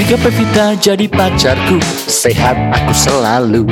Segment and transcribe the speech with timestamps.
[0.00, 1.76] Jika Pevita jadi pacarku,
[2.08, 3.68] sehat aku selalu.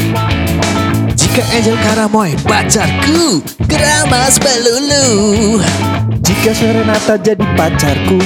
[1.16, 5.56] Jika Angel Karamoy pacarku Keramas pelulu
[6.20, 8.20] Jika Serenata jadi pacarku,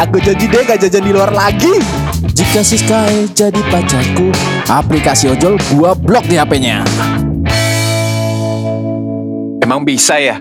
[0.00, 1.76] aku janji deh gak jajan di luar lagi.
[2.32, 4.32] Jika Siskae jadi pacarku,
[4.72, 6.88] aplikasi ojol gua blok di HP-nya.
[9.60, 10.40] Emang bisa ya?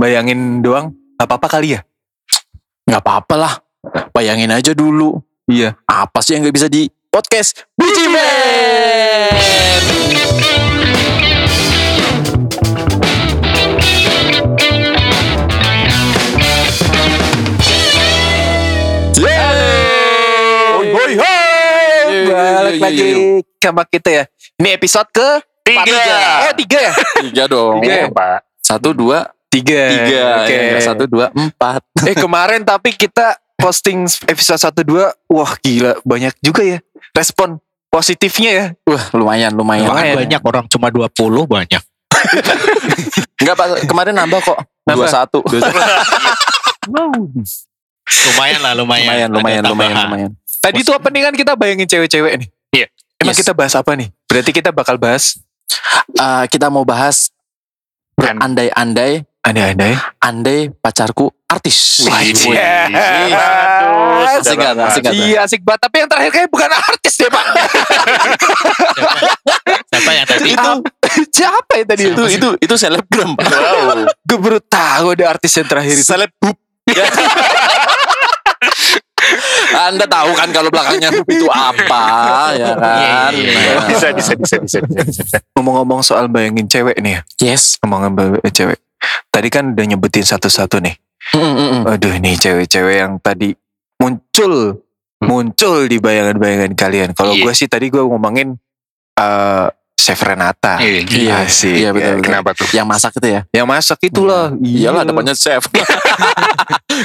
[0.00, 1.84] Bayangin doang, gak apa-apa kali ya?
[2.88, 3.54] Nggak apa-apa lah,
[4.16, 5.33] bayangin aja dulu.
[5.44, 5.76] Iya.
[5.84, 7.68] Apa sih yang nggak bisa di podcast
[20.88, 21.14] hoi.
[22.24, 23.08] Balik lagi
[23.60, 24.24] sama kita ya.
[24.56, 25.28] Ini episode ke
[25.64, 26.00] Tiga.
[26.44, 26.92] Oh tiga ya?
[27.24, 27.80] Tiga dong.
[27.80, 28.38] Tiga ya Pak?
[28.60, 29.80] Satu, dua, Tiga.
[29.92, 30.24] tiga.
[30.44, 30.56] Oke.
[30.56, 31.80] Ya, Satu, dua, empat.
[32.04, 36.78] Eh kemarin tapi kita posting episode 1 2 wah gila banyak juga ya
[37.12, 38.66] respon positifnya ya.
[38.90, 39.86] Wah, lumayan, lumayan.
[39.86, 40.16] Lumayan.
[40.26, 41.14] Banyak orang cuma 20
[41.46, 41.82] banyak
[43.38, 43.66] Enggak, Pak.
[43.86, 44.58] Kemarin nambah kok.
[44.82, 45.06] Nambah?
[45.06, 45.38] Dua satu.
[48.04, 50.06] Lumayan lah lumayan Lumayan, lumayan, Ada lumayan, tambahan.
[50.10, 50.30] lumayan.
[50.60, 52.48] Tadi tuh apa nih kan kita bayangin cewek-cewek nih.
[52.72, 52.86] Iya.
[53.20, 53.40] Emang Yes.
[53.40, 54.08] kita bahas apa nih?
[54.26, 55.38] Berarti kita bakal bahas
[56.14, 57.32] Eh, kita mau bahas
[58.14, 59.92] berandai-andai, andai-andai.
[60.18, 62.02] andai pacarku artis.
[62.02, 62.16] Iya.
[62.48, 62.56] wih.
[63.30, 64.40] Bagus.
[64.40, 65.12] Asik kan, asik kan.
[65.12, 65.80] Iya asik banget.
[65.84, 67.44] Tapi yang terakhir kayak bukan artis deh pak.
[69.86, 70.70] Siapa yang tadi Itu,
[71.36, 72.02] Siapa ya tadi?
[72.10, 73.36] itu, itu, itu selebgram.
[73.36, 73.46] Pak.
[73.46, 74.08] Wow.
[74.24, 76.04] Gue baru tahu ada artis yang terakhir itu.
[76.04, 76.56] Selebhub.
[79.74, 82.02] Anda tahu kan kalau belakangnya itu apa,
[82.54, 83.32] ya kan?
[83.32, 83.86] Iya, iya, Nah.
[83.88, 85.36] bisa bisa bisa bisa bisa.
[85.56, 87.20] Ngomong-ngomong soal bayangin cewek nih ya.
[87.42, 87.80] Yes.
[87.82, 88.78] Ngomongin bayangin cewek.
[89.28, 90.94] Tadi kan udah nyebutin satu-satu nih.
[91.32, 91.82] Mm, mm, mm.
[91.88, 93.56] Aduh nih cewek-cewek yang tadi
[93.96, 94.80] muncul.
[95.18, 97.08] Muncul di bayangan-bayangan kalian.
[97.12, 97.42] Kalau Iya.
[97.42, 98.60] gue sih tadi gue ngomongin
[99.14, 100.76] eh Chef Renata.
[100.84, 101.00] Iya.
[101.02, 101.72] Iya, Asik.
[101.72, 102.24] iya, betul, betul.
[102.28, 102.68] Kenapa tuh?
[102.70, 103.40] Yang masak itu ya?
[103.50, 104.44] Yang masak itulah.
[104.60, 105.64] Iyalah depannya chef.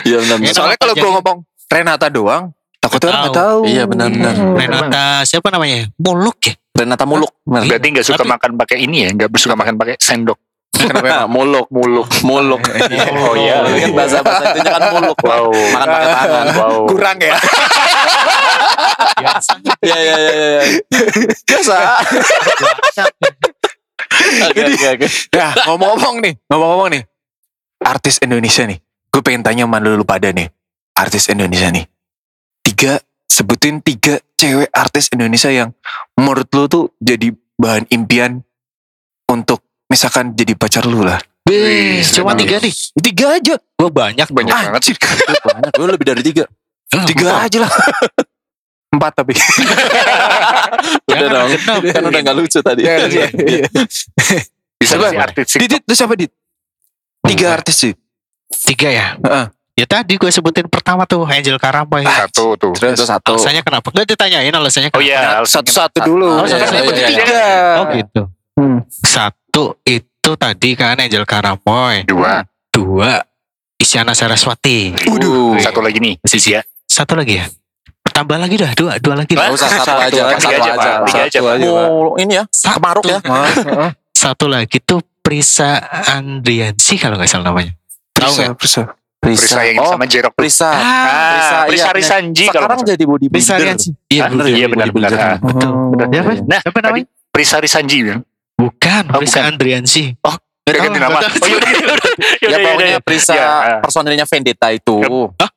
[0.03, 0.37] Iya benar.
[0.43, 0.53] Ya.
[0.53, 1.37] Soalnya kalau gue ngomong
[1.69, 2.43] Renata doang,
[2.77, 3.59] takutnya orang nggak tahu.
[3.65, 4.33] Iya benar-benar.
[4.53, 7.31] Renata siapa namanya Muluk ya Renata muluk.
[7.43, 9.09] Berarti nggak suka Tapi- makan pakai ini ya?
[9.11, 10.37] Nggak suka makan pakai sendok?
[10.69, 11.27] Kenapa?
[11.27, 12.61] muluk, muluk, muluk.
[13.19, 13.65] Oh, iya.
[13.67, 15.17] Kan bahasa bahasa itunya kan muluk.
[15.19, 15.51] Wow.
[15.51, 16.45] Makan pakai tangan.
[16.55, 16.77] Wow.
[16.87, 17.35] Kurang ya.
[19.83, 20.61] Iya iya iya iya.
[21.43, 21.75] Biasa.
[24.49, 25.07] Oke oke oke.
[25.35, 27.03] Nah ngomong-ngomong nih, ngomong-ngomong nih.
[27.83, 28.79] Artis Indonesia nih.
[29.09, 30.47] Gue pengen tanya sama lu pada nih.
[30.95, 31.85] Artis Indonesia nih.
[32.63, 35.71] Tiga, sebutin tiga cewek artis Indonesia yang
[36.15, 38.43] menurut lu tuh jadi bahan impian
[39.27, 41.19] untuk misalkan jadi pacar lu lah.
[41.43, 43.57] Wih, cuma tiga nih Tiga aja.
[43.57, 44.71] Gue banyak Banyak banget.
[44.71, 44.95] Anjir.
[45.41, 45.71] Banyak.
[45.75, 46.45] Lu lebih dari tiga.
[47.09, 47.71] Tiga aja lah.
[48.93, 49.33] Empat tapi.
[51.09, 51.49] Udah dong.
[51.85, 52.81] Kan udah gak lucu tadi.
[52.81, 53.65] Iya, iya, iya.
[54.75, 55.09] Bisa Coba.
[55.09, 55.69] si artis Dit, TikTok.
[55.69, 56.31] Dit, lu siapa Dit?
[57.25, 57.93] Tiga artis sih.
[58.49, 59.45] Tiga ya Heeh.
[59.75, 62.73] Ya tadi gue sebutin pertama tuh Angel Karamoy Satu tuh.
[62.73, 63.37] Terus Itu satu.
[63.37, 63.87] Alasannya kenapa?
[63.89, 65.39] Gak ditanyain alasannya Oh kenapa iya.
[65.39, 66.25] alasan satu-satu dulu.
[66.27, 66.89] Oh, Iya, satu-satu.
[66.89, 67.07] iya, iya.
[67.15, 67.43] Tiga.
[67.77, 68.21] Oh gitu
[68.59, 68.79] Hmm.
[68.91, 69.38] Satu
[69.81, 72.43] itu tadi kan Angel Karamoy Dua.
[72.69, 73.19] Dua
[73.75, 75.55] Isyana Saraswati Waduh.
[75.57, 76.15] Satu lagi nih.
[76.21, 76.61] Sisi ya.
[76.83, 77.47] Satu lagi ya
[78.09, 79.53] Tambah lagi dah Dua, dua lagi Gak dah.
[79.53, 80.21] usah satu, Satu aja.
[80.35, 80.71] Satu aja, aja.
[80.73, 81.07] Pak.
[81.07, 81.87] Tiga aja, Satu aja, Pak.
[81.87, 82.43] Mau ini ya.
[82.49, 82.75] Satu.
[82.75, 83.19] Kemaruk ya.
[83.21, 83.89] Heeh.
[84.11, 87.71] Satu lagi tuh Prisa Andriansi kalau nggak salah namanya
[88.11, 88.55] Tahu nggak?
[88.57, 88.81] bisa.
[89.19, 90.31] Prisa yang Oh, sama Jerok.
[90.31, 90.67] Prisa.
[90.67, 90.79] Ah,
[91.29, 91.91] Prisa, Prisa iya.
[91.93, 93.31] Risanji Sekarang jadi bodybuilder.
[93.31, 95.11] Prisa Andriansi Iya Ah, bener iya, ya benar, bodybuilder.
[95.11, 95.35] benar.
[95.39, 95.69] Betul.
[95.69, 96.07] Oh.
[96.09, 96.31] Siapa?
[96.45, 97.05] Nah, Siapa namanya?
[97.29, 98.19] Prisa Risanji kan?
[98.69, 99.49] Bukan Oh, Prisa bukan.
[99.51, 101.17] Andriansi Oh, tahu, ganti nama.
[101.19, 103.01] Oh yaudah, yaudah, yaudah, Ya yaudah, pokoknya yaudah.
[103.01, 103.49] Prisa Ya,
[103.81, 104.95] personilnya Vendetta itu.
[105.35, 105.49] Hah?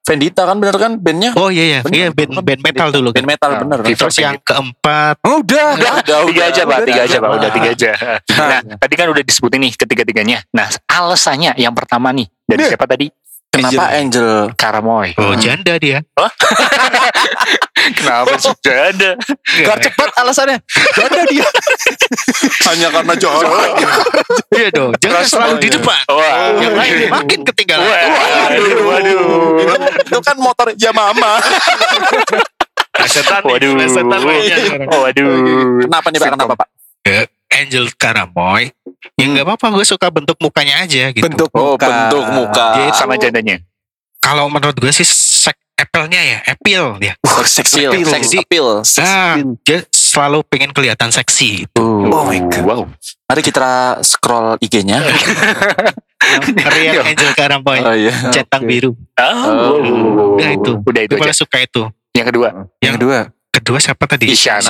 [0.00, 1.30] Vendetta kan bener kan bandnya?
[1.36, 1.94] Oh iya iya Bener.
[1.94, 3.78] Iya band, band metal dulu Band metal Ah, bener.
[3.84, 5.76] Terus yang keempat Oh, udah.
[5.76, 6.44] Udah, udah, tiga udah.
[6.50, 7.38] aja pak, Udah, tiga aja pak, udah.
[7.38, 7.90] udah tiga aja.
[8.34, 10.38] Nah, tadi kan udah disebutin nih ketiga-tiganya.
[10.50, 12.70] Nah, alasannya yang pertama nih dari Udah.
[12.74, 13.06] siapa tadi?
[13.50, 14.54] Kenapa Angel?
[14.54, 15.10] Karamoy.
[15.18, 16.06] Oh janda dia
[17.98, 19.10] Kenapa sudah ada?
[19.42, 20.62] Biar cepat alasannya.
[20.94, 21.42] Janda dia.
[22.70, 23.74] Hanya karena jorok.
[24.54, 26.54] Iya dong Jangan selalu di depan Wah.
[26.62, 29.22] Yang lain makin ketinggalan Waduh, waduh.
[29.58, 29.74] itu,
[30.06, 31.42] itu kan motor Yamaha.
[33.00, 33.42] Lesetan
[34.20, 34.86] nih.
[34.90, 35.30] Oh, waduh.
[35.86, 36.28] Kenapa nih Pak?
[36.38, 36.68] Kenapa Pak?
[37.52, 38.70] Angel Karamoy
[39.14, 41.86] Ya nggak apa-apa gue suka bentuk mukanya aja gitu Bentuk Oh, muka.
[41.86, 42.66] bentuk muka.
[42.78, 42.94] Gitu.
[42.94, 43.58] Sama jandanya.
[44.18, 47.90] Kalau menurut gue sih sek apple-nya ya Appeal dia seksi Appeal.
[47.90, 48.06] appeal.
[48.06, 48.66] Sex appeal.
[49.00, 52.62] Ah, dia selalu pengen kelihatan seksi Oh my God.
[52.62, 52.82] Wow.
[53.26, 53.68] Mari kita
[54.00, 55.00] scroll IG-nya.
[56.70, 58.12] Rian Angel Karamoy Oh iya.
[58.30, 58.70] centang Oke.
[58.70, 59.80] biru Ah, Oh.
[59.80, 60.36] wow.
[60.36, 60.72] Udah itu.
[60.78, 61.32] Udah itu gue aja.
[61.34, 61.82] suka itu
[62.12, 62.48] Yang kedua,
[62.78, 63.18] Yang kedua.
[63.50, 64.28] Kedua siapa tadi?
[64.28, 64.62] Isyana.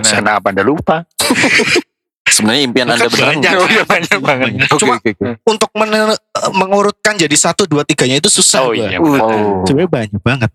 [0.06, 1.04] Kenapa anda lupa?
[2.32, 3.52] Sebenarnya impian Anda beneran banyak.
[3.52, 4.48] Oh, iya, banyak banget.
[4.72, 5.28] Oke, Cuma oke, oke.
[5.44, 6.16] untuk men-
[6.50, 8.64] mengurutkan jadi satu dua tiganya itu susah.
[8.64, 8.96] Oh iya.
[8.96, 9.62] Oh.
[9.68, 10.50] Sebenarnya banyak banget.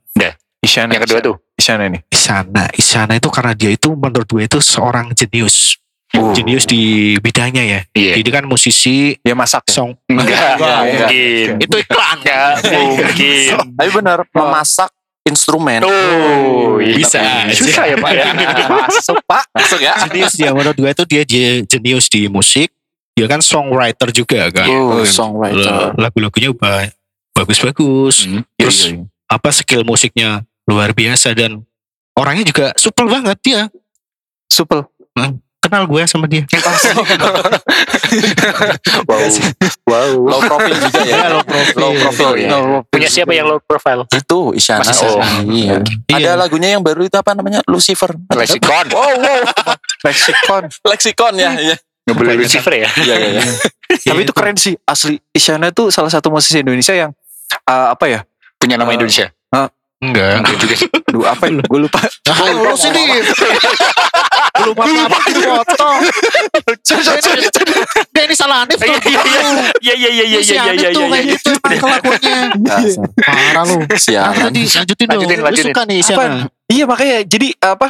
[0.58, 0.92] Isyana.
[0.98, 1.36] Yang kedua tuh.
[1.54, 2.02] Isyana nih.
[2.10, 5.78] Isyana, Isyana itu karena dia itu menurut gue itu seorang jenius.
[6.16, 6.32] Oh.
[6.34, 7.80] Jenius di bidangnya ya.
[7.94, 8.14] Iya.
[8.24, 9.76] Jadi kan musisi Dia masak ya?
[9.76, 10.80] song Enggak, Enggak, enggak enggak.
[10.88, 11.48] mungkin.
[11.62, 13.52] itu iklan Enggak mungkin.
[13.78, 14.90] Tapi benar memasak
[15.28, 15.80] instrumen.
[15.80, 16.96] Tuh, iya.
[16.96, 17.22] Bisa.
[17.52, 18.26] Susah ya Pak ya.
[18.88, 19.44] Masuk Pak.
[19.52, 19.94] Masuk ya.
[20.04, 22.72] jenius dia menurut gue itu dia je- jenius di musik.
[23.14, 24.68] Dia kan songwriter juga kan.
[24.68, 25.94] Oh, L- songwriter.
[25.94, 26.90] Lagu-lagunya ba-
[27.34, 28.26] bagus-bagus.
[28.26, 28.42] Hmm.
[28.56, 29.06] Terus Iya, iya.
[29.28, 31.62] apa skill musiknya luar biasa dan
[32.14, 33.62] orangnya juga supel banget dia.
[34.48, 34.86] Supel.
[35.58, 36.46] Kenal gue sama dia.
[39.08, 39.20] Wow.
[39.88, 40.12] Wow.
[40.32, 41.28] Low profile juga ya.
[41.28, 41.76] low profile.
[41.76, 42.36] Low profile.
[42.40, 42.48] Iya.
[42.48, 42.80] ya.
[42.88, 44.04] Punya siapa yang low profile?
[44.12, 44.84] Itu Isyana.
[44.84, 45.20] Masih Oh,
[45.52, 45.80] iya.
[46.08, 46.16] Iya.
[46.16, 47.60] Ada lagunya yang baru itu apa namanya?
[47.68, 48.16] Lucifer.
[48.32, 48.86] Lexicon.
[48.92, 49.42] Wow, wow.
[50.04, 50.64] Lexicon.
[50.88, 51.52] Lexicon ya.
[51.56, 51.76] Iya.
[52.08, 52.88] Boleh Lucifer ya?
[52.96, 53.54] Iya, iya, iya.
[54.08, 54.76] Tapi itu keren sih.
[54.88, 57.12] Asli Isyana tuh salah satu musisi Indonesia yang
[57.68, 58.20] uh, apa ya?
[58.56, 59.28] Punya nama Eh, Indonesia.
[59.98, 60.46] Enggak.
[60.46, 60.88] Enggak juga sih.
[61.10, 61.62] Aduh, apa ya?
[61.66, 62.00] Gue lupa.
[62.54, 63.02] lu sini.
[64.58, 66.00] Belum apa-apa dipotong.
[68.14, 68.94] Dia ini salah Anif tuh.
[69.82, 71.10] Iya iya iya iya Si iya Anif iya tuh iya.
[71.14, 72.38] kayak gitu emang kelakuannya.
[73.22, 73.76] Parah lu.
[73.98, 74.54] Sialan.
[74.54, 75.22] Lanjutin, lanjutin dong.
[75.22, 76.06] Lanjutin, Lu suka nih Apa?
[76.06, 76.38] Isyana.
[76.68, 77.88] Iya makanya jadi apa?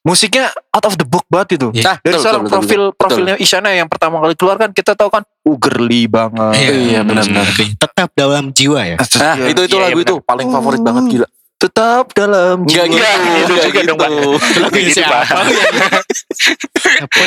[0.00, 1.68] Musiknya out of the book banget itu.
[1.76, 1.84] Iya.
[1.84, 2.96] Nah, Dari betul, seorang betul, profil betul.
[2.96, 6.54] profilnya Isyana yang pertama kali keluar kan kita tahu kan uh girly banget.
[6.72, 7.46] Iya, benar-benar.
[7.54, 8.96] Tetap dalam jiwa ya.
[8.96, 11.28] Nah, itu itu Iya, lagu iya, itu paling favorit banget gila.
[11.60, 12.96] Tetap dalam Enggak jiwa.
[12.96, 13.04] gitu.
[13.04, 14.08] Iya, itu enggak juga dong, Pak.
[14.58, 15.22] Lagu Iya, gitu Pak.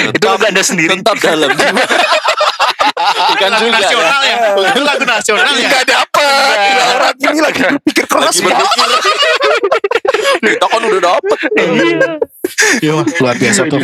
[0.10, 0.90] Itu lagu anda sendiri.
[0.92, 1.84] Tetap dalam jiwa.
[3.04, 4.00] Bukan juga ya.
[4.24, 4.36] ya.
[4.74, 5.64] Itu lagu nasional ya.
[5.64, 6.56] Enggak dapet.
[6.56, 8.90] Gila, orang ini lagi berpikir keras berpikir.
[10.44, 11.38] Kita kan udah dapet.
[12.82, 13.80] Iya, luar biasa tuh.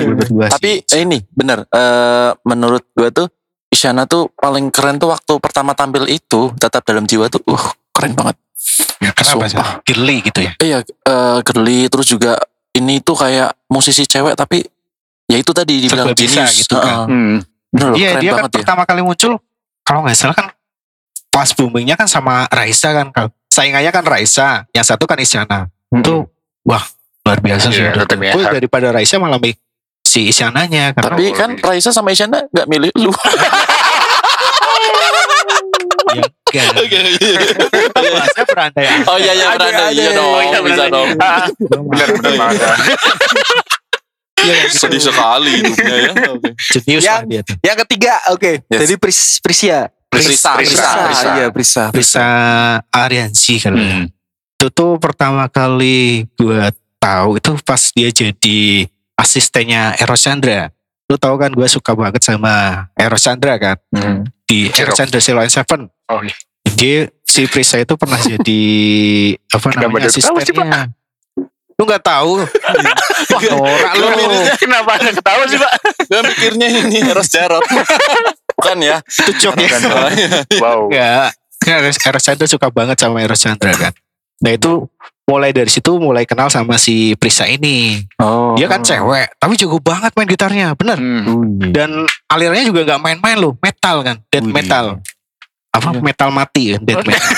[0.50, 1.69] Tapi eh, ini bener.
[1.69, 3.28] eh, menurut gue tuh
[3.69, 8.18] Isyana tuh paling keren tuh waktu pertama tampil itu tetap dalam jiwa tuh, uh keren
[8.18, 8.34] banget.
[9.00, 9.58] Ya, kenapa sih?
[9.86, 10.52] Girly gitu ya.
[10.58, 12.36] Iya, eh girly terus juga
[12.72, 14.62] ini tuh kayak musisi cewek tapi
[15.26, 16.60] ya itu tadi dibilang Serba bisa genius.
[16.60, 16.86] gitu kan.
[16.86, 17.06] Heeh.
[17.08, 17.38] Hmm.
[17.70, 18.52] Bener loh, Iya, keren dia kan ya.
[18.52, 19.38] pertama kali muncul
[19.82, 20.48] kalau nggak salah kan
[21.30, 23.08] pas boomingnya kan sama Raisa kan.
[23.48, 25.70] Saingannya kan Raisa, yang satu kan Isyana.
[25.90, 26.28] Itu
[26.62, 26.84] wah
[27.24, 27.80] luar biasa sih.
[27.80, 28.58] Iya, menurut luar gue.
[28.58, 29.58] daripada Raisa malah milih
[30.02, 33.14] si Isyananya karena Tapi kan Raisa sama Isyana gak milih lu.
[36.54, 37.01] ya enggak.
[37.94, 40.34] Bahasnya berandai Oh iya iya beranda iya dong.
[40.34, 40.90] Oh, iya, bisa benar.
[40.90, 41.10] dong.
[41.90, 42.62] Benar benar banget.
[44.40, 44.78] Iya, gitu.
[44.88, 46.12] Sedih sekali hidupnya ya.
[46.31, 46.50] Oke.
[46.56, 47.56] Jenius Yang- dia tuh.
[47.60, 48.51] Yang ketiga, oke.
[48.72, 48.80] Yes.
[48.88, 49.80] Jadi Pris, Prisia.
[50.10, 51.30] Prisa, Prisa, Prisa.
[51.38, 51.84] Iya, Prisa.
[51.94, 52.25] Bisa
[52.90, 53.78] Ariansi kan.
[53.78, 54.06] Hmm.
[54.57, 56.66] Itu tuh pertama kali gue
[56.98, 60.74] tahu itu pas dia jadi asistennya Eros Chandra.
[61.06, 63.78] Lu tahu kan gue suka banget sama Eros Chandra kan.
[63.94, 64.25] Hmm.
[64.50, 64.74] Di.
[64.74, 65.94] Eros Chandra and Seven.
[66.10, 66.36] Oh iya.
[66.76, 68.62] Dia si Prisa itu pernah jadi
[69.56, 70.90] apa Kenapa namanya asistennya.
[71.80, 72.44] Lu gak tahu?
[73.32, 74.08] Wah, norak lu.
[74.60, 75.74] Kenapa anda ketawa sih Pak?
[76.12, 77.64] Gue mikirnya ini Eros Jarot.
[78.60, 79.00] Bukan ya.
[79.08, 79.80] Itu joke ya.
[80.60, 80.92] Wow.
[81.64, 83.94] Kan Eros, Eros Chandra suka banget sama Eros Chandra kan.
[84.44, 84.92] Nah itu
[85.30, 88.02] mulai dari situ mulai kenal sama si Prisa ini.
[88.18, 88.57] Oh.
[88.57, 90.98] Dia kan cewek, tapi jago banget main gitarnya, bener.
[90.98, 91.69] Hmm.
[91.69, 94.56] Dan alirannya juga nggak main-main loh, metal kan, death Wih.
[94.57, 94.98] metal.
[95.69, 97.19] Apa metal mati kan, death metal.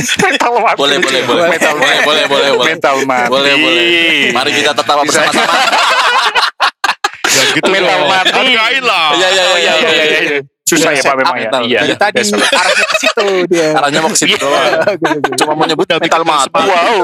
[0.00, 0.78] Metal mati.
[0.80, 1.44] Boleh, boleh, boleh.
[1.50, 2.68] Metal Boleh, boleh, boleh, boleh.
[2.72, 3.28] Metal mati.
[3.28, 4.32] Boleh, boleh.
[4.32, 5.54] Mari kita tertawa bersama-sama.
[7.52, 8.32] gitu Metal mati.
[8.32, 9.06] Hargain lah.
[9.12, 10.20] Iya, iya, Oh, iya, iya, iya.
[10.24, 10.40] iya.
[10.64, 11.42] Susah ya Pak memang ya.
[11.44, 11.62] Metal.
[11.66, 11.80] Iya.
[11.82, 13.66] Dari tadi arahnya ke situ dia.
[13.76, 14.40] Arahnya mau ke situ Iya.
[14.40, 14.72] doang.
[15.36, 16.62] Cuma mau nyebut metal mati.
[16.64, 17.02] Wow.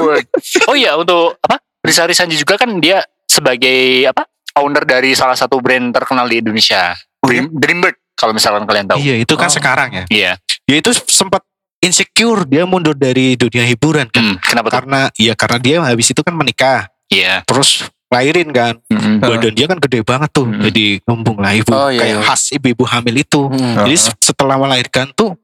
[0.65, 1.59] Oh iya untuk apa?
[1.83, 4.25] Risa Risanji juga kan dia sebagai apa?
[4.57, 6.97] Owner dari salah satu brand terkenal di Indonesia.
[7.21, 8.97] Dream, Dreambird kalau misalkan kalian tahu.
[8.97, 9.53] Iya itu kan Oh.
[9.53, 10.03] sekarang ya.
[10.09, 10.31] Iya.
[10.65, 11.45] Dia itu sempat
[11.77, 14.33] insecure, dia mundur dari dunia hiburan kan.
[14.33, 14.75] Hmm, kenapa tuh?
[14.81, 17.45] Karena ya karena dia habis itu kan menikah, Iya.
[17.45, 18.81] terus lahirin kan.
[18.89, 19.21] Hmm.
[19.21, 20.65] Badan dia kan gede banget tuh, Hmm.
[20.65, 21.69] jadi ngembung lah ibu.
[21.69, 22.25] Oh, iya, Kayak iya.
[22.25, 23.41] khas ibu-ibu hamil itu.
[23.47, 23.85] Hmm.
[23.85, 25.37] Jadi se- setelah melahirkan tuh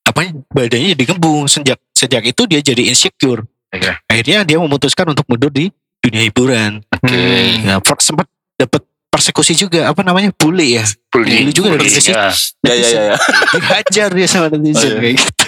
[0.00, 3.42] apa badannya jadi gembung sejak sejak itu dia jadi insecure.
[3.70, 3.98] Iya.
[4.06, 5.70] Akhirnya dia memutuskan untuk mundur di
[6.00, 6.82] dunia hiburan.
[6.90, 7.18] Oke.
[7.62, 8.82] Ya, per- sempat dapat
[9.20, 10.84] persekusi juga apa namanya bully ya.
[11.12, 11.44] Bully.
[11.44, 12.32] Bully juga dari Bully, ya.
[12.64, 13.16] Ya, ya, ya, ya.
[13.52, 15.00] Dihajar dia sama netizen Oh, iya.
[15.04, 15.44] kayak gitu.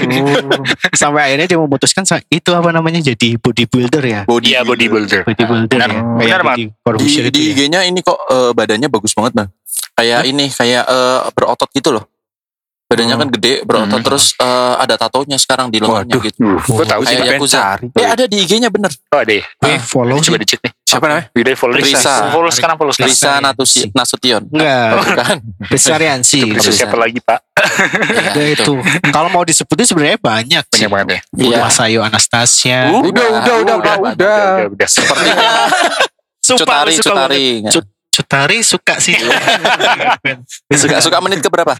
[1.00, 4.20] Sampai akhirnya dia memutuskan itu apa namanya jadi bodybuilder ya.
[4.28, 4.52] Body.
[4.52, 5.24] Iya bodybuilder.
[5.24, 5.88] Bodybuilder Benar.
[5.88, 6.00] ya.
[6.04, 6.56] Benar, Mat.
[6.60, 7.24] di Di, ya.
[7.56, 9.48] IG-nya ini kok eh, badannya bagus banget bang.
[9.96, 12.04] Kayak ini, kayak eh, berotot gitu loh.
[12.92, 14.04] Badannya kan gede, berotot Hmm.
[14.04, 16.20] terus eh, ada tatonya sekarang di lengannya Waduh.
[16.22, 16.44] gitu.
[16.62, 17.08] Gue tahu sih.
[17.08, 17.58] Kayak pengen Yakuza.
[17.58, 17.86] cari.
[17.94, 18.92] Eh ada di IG-nya bener.
[19.08, 19.44] Oh ada ya.
[19.64, 20.72] Eh, follow Coba dicek nih.
[20.82, 21.26] Siapa namanya?
[21.32, 22.14] Yaudah follow Risa.
[22.28, 23.10] Follow sekarang follow sekarang.
[23.10, 24.42] Risa Natusi, Nasution.
[24.46, 25.36] Enggak, Bukan.
[25.66, 26.40] Besariansi.
[26.52, 26.78] Bisa Risa.
[26.78, 27.40] siapa lagi pak?
[28.36, 28.74] Ya itu.
[29.08, 30.84] Kalau mau disebutin sebenarnya banyak sih.
[30.84, 31.20] Banyak banget ya.
[31.48, 31.56] Iya.
[31.58, 32.92] Mas Ayu Anastasia.
[32.92, 34.40] Uh, Udah, udah, udah, udah, udah, udah.
[34.68, 34.88] Udah udah.
[36.42, 37.46] Sumpah, Cutari, suka Cutari.
[37.62, 37.72] banget.
[37.72, 37.91] Cut-
[38.32, 39.12] Cutari suka sih.
[40.72, 41.76] Suka suka menit ke berapa?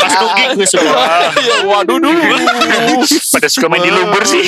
[0.00, 0.88] Pas nungging gue suka.
[1.60, 2.24] Waduh dulu.
[3.36, 4.40] Pada suka main di lumpur sih.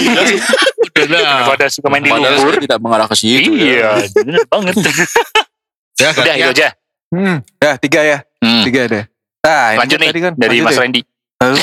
[0.97, 1.45] Udah.
[1.45, 2.57] Pada suka main di lumpur.
[2.57, 3.53] tidak mengarah ke situ.
[3.53, 4.01] ya.
[4.01, 4.75] Iya, bener banget.
[6.01, 6.69] Ya, Udah itu aja.
[7.13, 7.37] Hmm.
[7.61, 8.19] Ya, tiga ya.
[8.41, 8.65] Hmm.
[8.65, 9.05] Tiga deh.
[9.45, 10.33] Nah, ini Lanjut nih tadi kan.
[10.41, 10.81] dari Lanjut Mas.
[10.81, 11.01] Randy.
[11.45, 11.57] Lalu,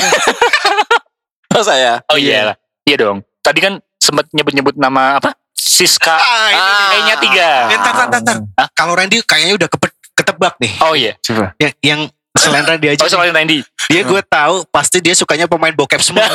[1.58, 1.98] Oh saya.
[2.14, 2.56] Oh iya lah.
[2.86, 3.26] Iya dong.
[3.42, 5.34] Tadi kan sempat nyebut-nyebut nama apa?
[5.66, 6.14] Siska.
[6.14, 6.94] Ah.
[6.94, 7.66] E-nya tiga.
[7.66, 8.36] Eh, Ntar, ntar, ntar, ntar.
[8.54, 8.68] Hah?
[8.70, 10.72] Kalau Randy kayaknya udah kepet- ketebak nih.
[10.80, 11.12] Oh iya.
[11.20, 11.52] Coba.
[11.58, 12.00] Yang, yang
[12.32, 13.00] selain Randy aja.
[13.02, 13.60] Oh selain Randy.
[13.86, 16.26] Dia gue tahu pasti dia sukanya pemain bokep semua.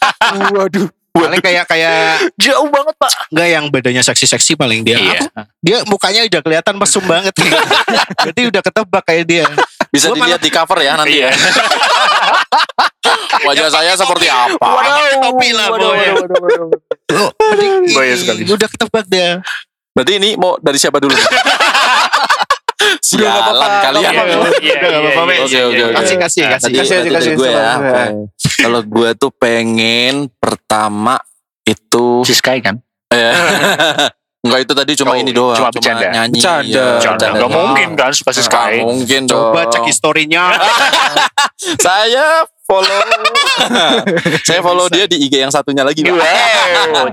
[0.56, 0.88] Waduh.
[1.08, 3.10] paling kayak kayak Jauh banget pak.
[3.34, 4.94] enggak yang badannya seksi-seksi paling dia.
[4.94, 5.20] Iya.
[5.58, 7.34] Dia mukanya udah kelihatan mesum banget.
[8.22, 9.44] Berarti udah ketebak kayak dia.
[9.90, 11.26] Bisa Gua dilihat di cover ya nanti Iya.
[11.26, 11.30] ya.
[13.40, 14.62] Wajah saya seperti apa?
[14.62, 16.10] Pakai topi lah pokoknya.
[17.10, 17.30] Oh,
[17.88, 18.44] Bahaya sekali.
[18.44, 19.40] Udah ketebak dia.
[19.90, 21.12] Berarti ini mau dari siapa dulu?
[23.00, 24.12] Sialan kalian.
[24.38, 24.70] Oke
[25.58, 25.94] oke oke.
[25.96, 26.70] Kasih, kasih, Nah, kasih.
[26.70, 27.56] Kasih kasih dari gue ya.
[27.74, 27.74] coba.
[27.74, 28.04] Oke.
[28.62, 31.16] Kalau gue tuh pengen pertama
[31.64, 32.78] itu Siskai kan?
[33.08, 33.34] eh,
[34.38, 35.58] Enggak itu tadi cuma Oh, ini doang.
[35.58, 36.06] cuma bercanda.
[36.06, 36.38] nyanyi.
[36.38, 36.62] Bercanda.
[36.64, 37.52] iya, bercanda nggak doang.
[37.66, 38.78] mungkin kan suka Siskai.
[38.78, 39.72] Nggak mungkin Coba dong.
[39.72, 40.42] cek historinya.
[41.78, 42.98] Saya follow.
[44.48, 46.04] saya follow dia di IG yang satunya lagi.
[46.04, 46.12] Pak.
[46.12, 47.08] Wow.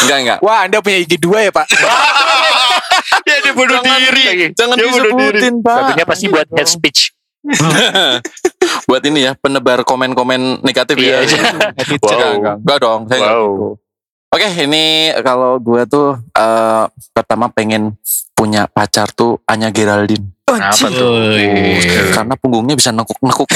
[0.00, 0.38] Enggak enggak.
[0.40, 1.66] Wah, Anda punya IG dua ya, Pak?
[3.20, 4.54] Dia dia bunuh Jangan- diri.
[4.54, 4.96] Jangan Dia diri.
[5.02, 5.76] disebutin, Pak.
[5.76, 7.00] Satunya pasti buat head speech.
[8.88, 11.24] buat ini ya, penebar komen-komen negatif Iya.
[11.24, 11.36] ya.
[11.96, 12.06] Wow.
[12.06, 12.56] Enggak, enggak.
[12.60, 13.26] Enggak dong, saya Wow.
[13.26, 13.68] gitu.
[14.30, 17.98] Oke, ini kalau gue tuh eh, pertama pengen
[18.30, 20.22] punya pacar tuh Anya Geraldine.
[20.46, 21.34] Kenapa tuh?
[22.14, 23.46] Karena punggungnya bisa nekuk-nekuk.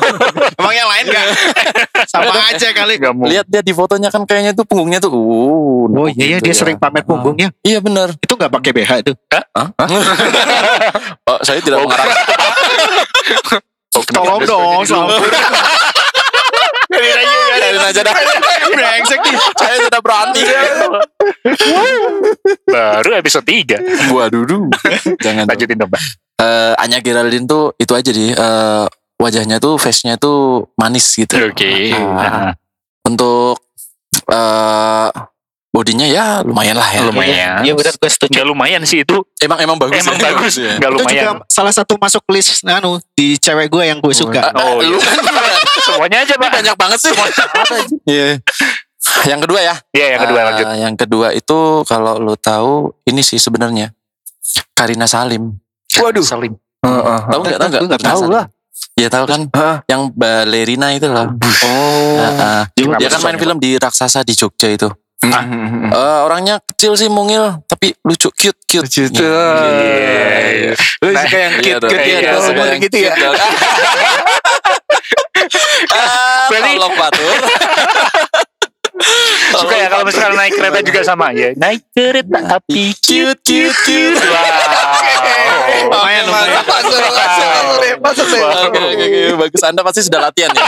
[0.60, 1.24] Emang yang lain gak?
[2.12, 3.00] Sama aja kali.
[3.00, 3.28] Gak mau.
[3.28, 5.88] Lihat dia di fotonya kan kayaknya tuh punggungnya tuh uh.
[5.88, 7.52] Oh iya ya gitu dia sering pamer punggungnya.
[7.64, 8.12] Iya benar.
[8.20, 9.12] Itu gak pakai BH itu.
[11.30, 12.06] Oh, saya tidak Oh, mengarah.
[13.94, 15.06] Oh, Tolong dong, seperti dulu?
[15.20, 15.30] Sampur.
[16.90, 17.36] Biarin aja,
[17.70, 18.14] biarin aja dah.
[18.70, 19.36] Brengsek nih.
[19.56, 20.42] Saya sudah berani.
[22.66, 24.66] Baru episode 3 Waduh, duh.
[25.18, 25.46] jangan.
[25.46, 26.00] Lanjutin dong Pak
[26.40, 28.32] Eh, Anya Geraldine tuh itu aja deh.
[28.32, 28.86] eh,
[29.20, 31.36] wajahnya tuh face-nya tuh manis gitu.
[31.36, 32.56] Oke Ah.
[33.04, 33.60] Untuk
[34.24, 35.08] eh
[35.70, 37.00] bodinya ya lumayan lah ya.
[37.06, 38.42] Lumayan Iya benar gue setuju.
[38.42, 40.02] Gak lumayan sih itu Emang emang bagus.
[40.02, 40.24] Emang ya.
[40.34, 40.72] bagus ya.
[40.82, 44.50] Gak Itu juga lumayan salah satu masuk list anu di cewek gue yang gue suka.
[44.58, 45.58] Oh Lu iya.
[45.86, 47.12] Semuanya aja Pak banyak banget sih.
[48.10, 48.42] Iya.
[49.30, 49.74] Yang kedua ya.
[49.94, 53.94] Iya yang kedua Eh, lanjut Yang kedua itu kalau lu tahu ini sih sebenarnya
[54.74, 55.54] Karina Salim.
[55.96, 57.58] Waduh Salim Tahu nggak?
[57.60, 57.80] Tahu nggak?
[57.80, 58.46] Gue nggak tahu lah.
[58.98, 59.40] Iya tahu kan?
[59.86, 61.30] Yang balerina itu loh.
[61.64, 62.16] Oh.
[62.18, 62.60] Heeh.
[62.74, 64.88] Kenapa Dia kan main film di Raksasa di Jogja itu.
[65.20, 65.92] Hmm.
[65.92, 68.88] Eh, orangnya kecil sih mungil tapi lucu cute cute.
[68.88, 69.20] Cute.
[69.20, 69.52] Iya.
[70.50, 70.72] Iya.
[70.98, 71.90] Lu Nah, suka yang Iya cute dong.
[71.90, 73.12] cute Iya, ya, suka umur yang gitu ya.
[73.12, 73.36] cute dong.
[75.90, 77.34] Ah, Berarti- tolong Fatur.
[79.50, 84.20] Suka ya kalau misalnya naik kereta juga sama ya Naik kereta api cute cute cute.
[84.20, 85.49] Wow
[85.82, 86.52] Lumayan, lumayan.
[86.60, 88.40] Masuk, masuk, masuk, masuk.
[88.66, 90.64] Oke oke oke bagus Anda pasti sudah latihan ya.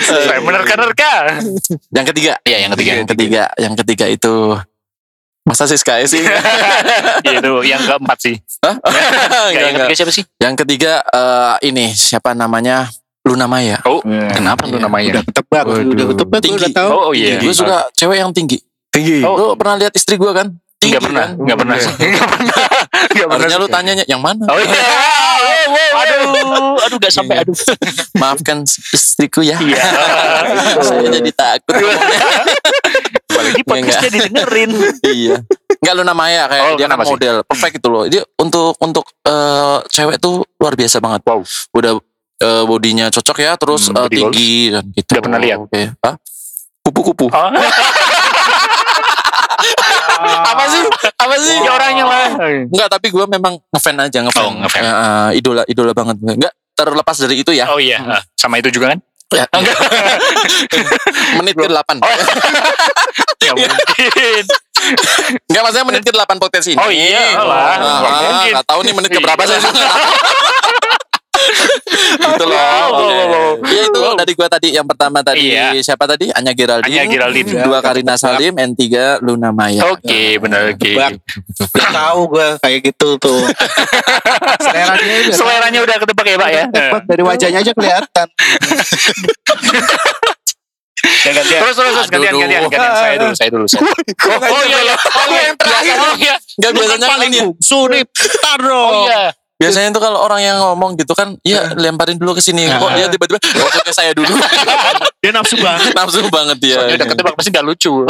[0.00, 1.12] Saya menerka-nerka
[1.90, 2.32] Yang ketiga.
[2.42, 4.34] Iya yang ketiga Yang ketiga, yang ketiga itu
[5.40, 6.20] masa sih Sky sih?
[7.26, 8.76] Iya itu yang keempat sih Hah?
[9.50, 10.24] Yang ketiga siapa sih?
[10.36, 12.86] Yang ketiga eh, ini siapa namanya?
[13.20, 13.76] Luna Maya.
[13.84, 14.00] Oh
[14.32, 14.88] kenapa lu Iya.
[14.88, 15.08] namanya?
[15.12, 16.56] Udah ketebak, udah ketebak, Tinggi.
[16.56, 16.88] udah tahu.
[16.88, 18.56] Oh iya Gue suka cewek yang tinggi.
[18.88, 19.20] Tinggi.
[19.20, 19.36] Oh.
[19.36, 20.48] Lu pernah lihat istri gue kan?
[20.80, 21.36] Tinggi Nggak pernah kan?
[21.38, 22.56] Nggak pernah sih Nggak pernah
[22.90, 24.44] Nggak pernah Harusnya lu tanyanya yang mana?
[24.48, 24.80] Oh iya
[25.92, 27.52] Aduh Aduh gak sampai aduh
[28.16, 29.60] Maafkan istriku ya.
[29.60, 29.76] Iya
[30.86, 31.76] Saya jadi takut.
[33.30, 34.70] Apalagi podcastnya didengerin
[35.06, 35.36] iya.
[35.80, 37.12] Enggak Luna Maya kayak Oh, dia kan kenapa sih?
[37.14, 38.04] model perfect itu loh.
[38.04, 41.20] Dia untuk untuk eh, cewek tuh luar biasa banget.
[41.24, 41.40] Wow.
[41.72, 41.92] Udah
[42.40, 45.10] eh, bodinya cocok ya, terus Hmm, eh, tinggi dan gitu.
[45.16, 45.58] Udah pernah lihat?
[45.60, 45.82] Oke.
[46.04, 46.14] Hah?
[46.84, 47.26] Kupu-kupu.
[47.28, 47.48] Oh
[50.52, 50.82] Apa sih?
[51.16, 51.56] Apa sih?
[51.60, 52.28] Ya orangnya lah
[52.68, 54.42] Enggak, tapi gue memang ngefan aja, ngefan.
[54.44, 54.82] Oh, ngefan.
[54.82, 56.16] Ya, eh, idola idola banget.
[56.20, 57.68] Enggak terlepas dari itu ya.
[57.68, 58.98] Oh iya ah, Sama itu juga kan?
[59.30, 59.46] Ya.
[61.38, 61.76] menit ke 8.
[62.02, 62.08] Oh.
[63.38, 64.44] Gak mungkin
[65.46, 66.80] Enggak maksudnya menit ke 8 potensi ini.
[66.80, 69.60] Oh iya lah Ah, Gak ah, mungkin nggak tahu nih menit ke berapa Iya.
[69.60, 69.70] saya.
[72.20, 73.58] Gitu loh.
[73.62, 74.16] Ya itu Wow.
[74.16, 75.76] dari gua tadi yang pertama tadi Iya.
[75.80, 76.32] siapa tadi?
[76.32, 76.90] Anya Geraldine.
[76.90, 77.50] Anya Geraldine.
[77.60, 79.92] Dua Karina Salim, N tiga Luna Maya.
[79.92, 80.90] Oke, benar oke.
[80.90, 83.40] Udah tahu gue kayak gitu tuh.
[84.64, 86.64] Selera dia udah Seleranya udah ketebak ya, Pak ya.
[87.04, 88.26] dari wajahnya aja kelihatan.
[91.20, 91.60] Ya, gantian.
[91.64, 93.80] Terus terus terus gantian gantian gantian saya dulu saya dulu saya.
[93.80, 94.96] Oh, oh iya iya.
[94.96, 95.96] Oh iya yang terakhir.
[95.96, 96.34] Oh iya.
[96.60, 97.44] Enggak biasanya paling ya.
[97.60, 98.08] surip
[98.40, 98.84] taruh.
[98.84, 99.22] Oh iya.
[99.60, 102.64] Biasanya tuh kalau orang yang ngomong gitu kan, ya lemparin dulu ke sini.
[102.64, 104.32] Kok dia tiba-tiba oh, ke saya dulu.
[105.20, 105.92] Dia nafsu banget.
[106.00, 106.80] Nafsu banget dia.
[106.80, 107.92] Soalnya udah ketebak pasti gak lucu.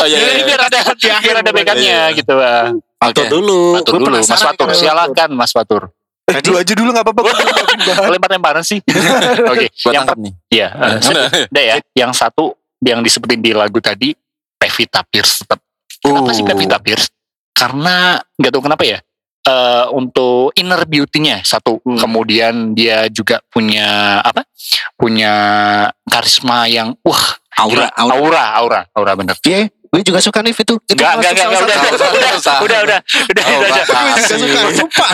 [0.00, 0.44] Oh iya, iya, Jadi iya.
[0.48, 2.16] biar ada biar ada backup-nya Iya.
[2.16, 2.34] gitu.
[2.96, 3.76] Atau dulu.
[3.76, 4.66] Fatur Gua dulu, Mas Fatur.
[4.72, 5.82] kalau- Silakan Mas Fatur.
[6.24, 7.20] Tadi lu aja dulu gak apa-apa.
[8.08, 8.80] Lempar-lemparan sih.
[9.44, 10.32] Oke, yang nih.
[10.48, 11.76] Iya, eh, udah ya.
[11.92, 14.16] Yang satu yang disebutin di lagu tadi
[14.56, 15.60] Pevita Pierce tetap.
[16.00, 16.48] Kenapa sih Oh.
[16.48, 17.11] Pevita Pierce?
[17.62, 18.98] Karena nggak tahu kenapa ya.
[19.42, 24.46] eh untuk inner beauty-nya satu, kemudian dia juga punya apa?
[24.94, 25.34] Punya
[26.06, 27.98] karisma yang wah Aura, gila.
[27.98, 28.14] aura.
[28.22, 29.34] aura, aura, aura bener.
[29.42, 30.62] Iya, gue juga suka nih itu.
[30.62, 33.66] Itu Enggak, enggak, masuk enggak, salah udah, udah, udah, udah, udah, udah, Aura
[34.46, 35.10] udah, sumpah.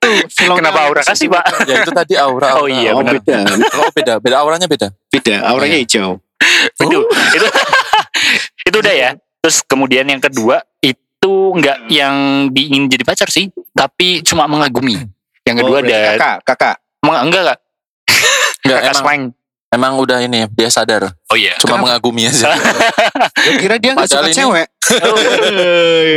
[0.00, 1.44] Tuh, filmnya Kenapa aura kasih, Pak?
[1.68, 2.48] Ya itu tadi aura.
[2.56, 3.20] Oh iya, Oh, benar.
[3.20, 3.36] beda.
[3.76, 4.88] Oh beda, beda auranya beda.
[5.12, 6.24] Beda, auranya hijau.
[6.80, 7.04] Itu,
[7.36, 7.46] itu,
[8.72, 9.10] itu udah ya.
[9.44, 12.14] Terus kemudian yang kedua itu nggak yang
[12.48, 14.96] diingin jadi pacar sih, tapi cuma mengagumi.
[15.42, 16.76] Yang kedua Oh, ada kakak, kakak.
[17.00, 17.58] Meng- enggak enggak
[18.60, 19.22] Enggak, kakak emang, slang.
[19.70, 21.12] emang udah ini dia sadar.
[21.28, 21.52] Oh iya.
[21.58, 22.56] Cuma mengagumi aja.
[23.36, 24.66] Gue kira dia gak Padahal suka ini- cewek.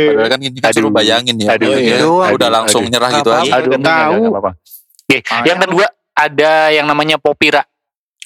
[0.08, 0.76] Padahal kan ini kan Aduh.
[0.80, 1.48] suruh bayangin ya.
[1.52, 2.90] Aduh, Dia aduh, udah aduh, langsung aduh.
[2.90, 3.52] nyerah gitu Nggak aja.
[3.52, 4.00] Aduh, Udah enggak, tahu.
[4.00, 4.50] enggak, enggak apa-apa.
[5.08, 7.62] Oke, yang kedua ada yang namanya Popira.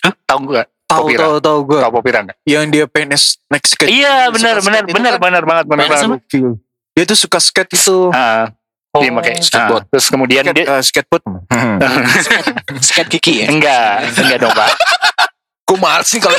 [0.03, 0.15] Hah?
[0.25, 0.67] Tahu enggak?
[0.85, 1.21] Tahu Popira.
[1.25, 1.79] tahu tahu gue.
[1.81, 2.37] Tahu Popira enggak?
[2.45, 3.91] Yang dia PNS next skate.
[3.91, 5.21] Iya, benar benar itu benar kan.
[5.21, 6.21] benar banget benar banget.
[6.93, 8.13] Dia tuh suka skate itu.
[8.13, 8.53] Ah,
[8.93, 9.83] dia pakai skateboard.
[9.83, 11.25] ah, Terus kemudian Skate, dia eh, skateboard.
[12.87, 13.47] Skat Kiki ya.
[13.49, 14.71] enggak, enggak dong, Pak.
[15.65, 16.37] Gue males sih kalau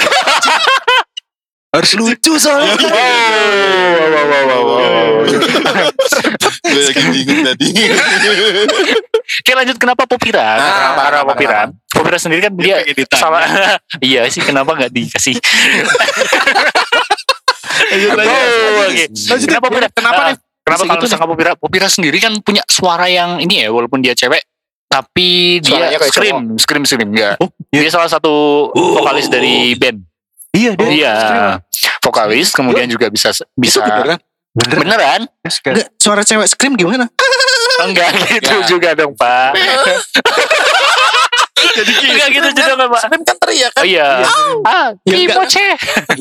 [1.73, 2.77] harus lucu soalnya.
[2.77, 2.93] Oh, wow,
[4.13, 5.25] wow, wow, wow, wow.
[6.61, 7.67] Gue lagi bingung tadi.
[9.41, 10.61] Oke lanjut kenapa Popira?
[10.61, 11.59] Karena kenapa, Popira.
[11.89, 13.17] Popira sendiri kan dia ditanya.
[13.17, 13.41] salah.
[14.05, 15.33] iya sih kenapa nggak dikasih?
[17.73, 19.05] Oh, oke.
[19.41, 19.87] Kenapa Popira?
[19.89, 20.37] Kenapa Ah, nih?
[20.63, 21.51] Kenapa kalau gitu misalkan Popira?
[21.53, 24.39] Popira sendiri kan punya suara yang ini ya walaupun dia cewek
[24.85, 27.35] tapi dia Suaranya kayak scream, scream, scream enggak.
[27.37, 28.31] Oh, Dia salah satu
[28.71, 30.05] vokalis dari band.
[30.53, 30.87] Iya dia.
[30.87, 31.13] Iya,
[31.99, 34.19] vokalis kemudian juga bisa bisa Itu beneran?
[34.53, 35.21] beneran?
[35.41, 37.09] Enggak, suara cewek scream gimana?
[37.81, 38.65] Enggak gitu Ya.
[38.69, 39.57] juga dong, Pak.
[41.63, 43.01] Jadi enggak gitu juga Pak.
[43.07, 43.81] Scream kan teriak kan.
[43.81, 44.07] Oh iya.
[44.63, 45.47] Ah, Ya, enggak.
[45.47, 45.67] Kimoche.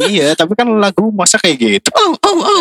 [0.08, 1.90] iya, tapi kan lagu masa kayak gitu.
[1.98, 2.60] Oh, oh, oh.